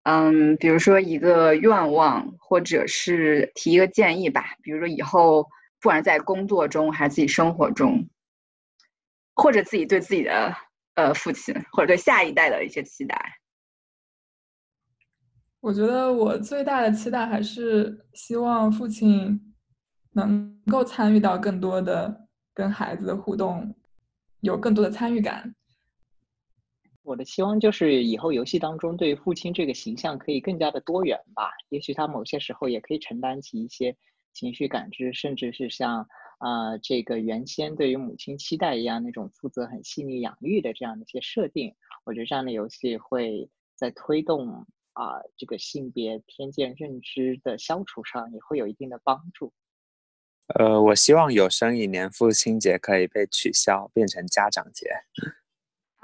[0.01, 4.55] 嗯，比如说一个愿望，或者是提一个建议吧。
[4.63, 5.43] 比如说以后，
[5.80, 8.09] 不管在工作中还是自己生活中，
[9.36, 10.55] 或者自己对自己的
[10.95, 13.38] 呃父亲，或者对下一代的一些期待。
[15.64, 19.53] 我觉得我最大的期待还是希望父亲
[20.11, 22.20] 能够参与到更多的。
[22.55, 23.74] 跟孩子的互动
[24.41, 25.55] 有更多的参与感。
[27.01, 31.49] 我的期望就是以后游戏当中对父亲这个形象可以更加的多元吧。
[31.70, 33.97] 也许他某些时候也可以承担起一些
[34.34, 36.07] 情绪感知，甚至是像
[36.38, 41.74] 啊这个原先对于母亲期待一样那种负责很细腻养育的这样的一些设定。
[42.05, 49.52] 我觉得这样的游戏会在推动啊这个性别偏见认知的消除上也会有一定的帮助。
[50.60, 54.89] 呃，我希望有生一年父亲节可以被取消，变成家长节。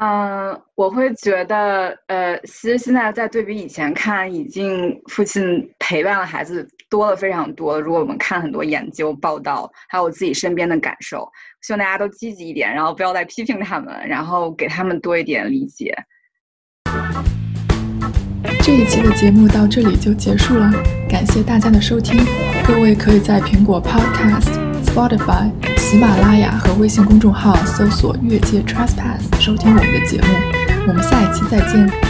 [0.02, 7.82] 嗯，我会觉得，呃，其实现在在对比以前看，已经父亲陪伴了孩子多了非常多。
[7.82, 11.30] 如果我们看很多研究报道，还有自己身边的感受，
[11.62, 15.94] 希望大家都积极一点，然后不要再批评他们，然后给他们多一点理解。
[18.70, 20.72] 这一期的节目到这里就结束了，
[21.09, 22.24] 感谢大家的收听。
[22.67, 24.45] 各位可以在苹果 Podcast、
[24.86, 30.28] Spotify、喜马拉雅和微信公众号搜索“越界 Trespass” 收听我们的节目。
[30.88, 32.09] 我们下一期再见。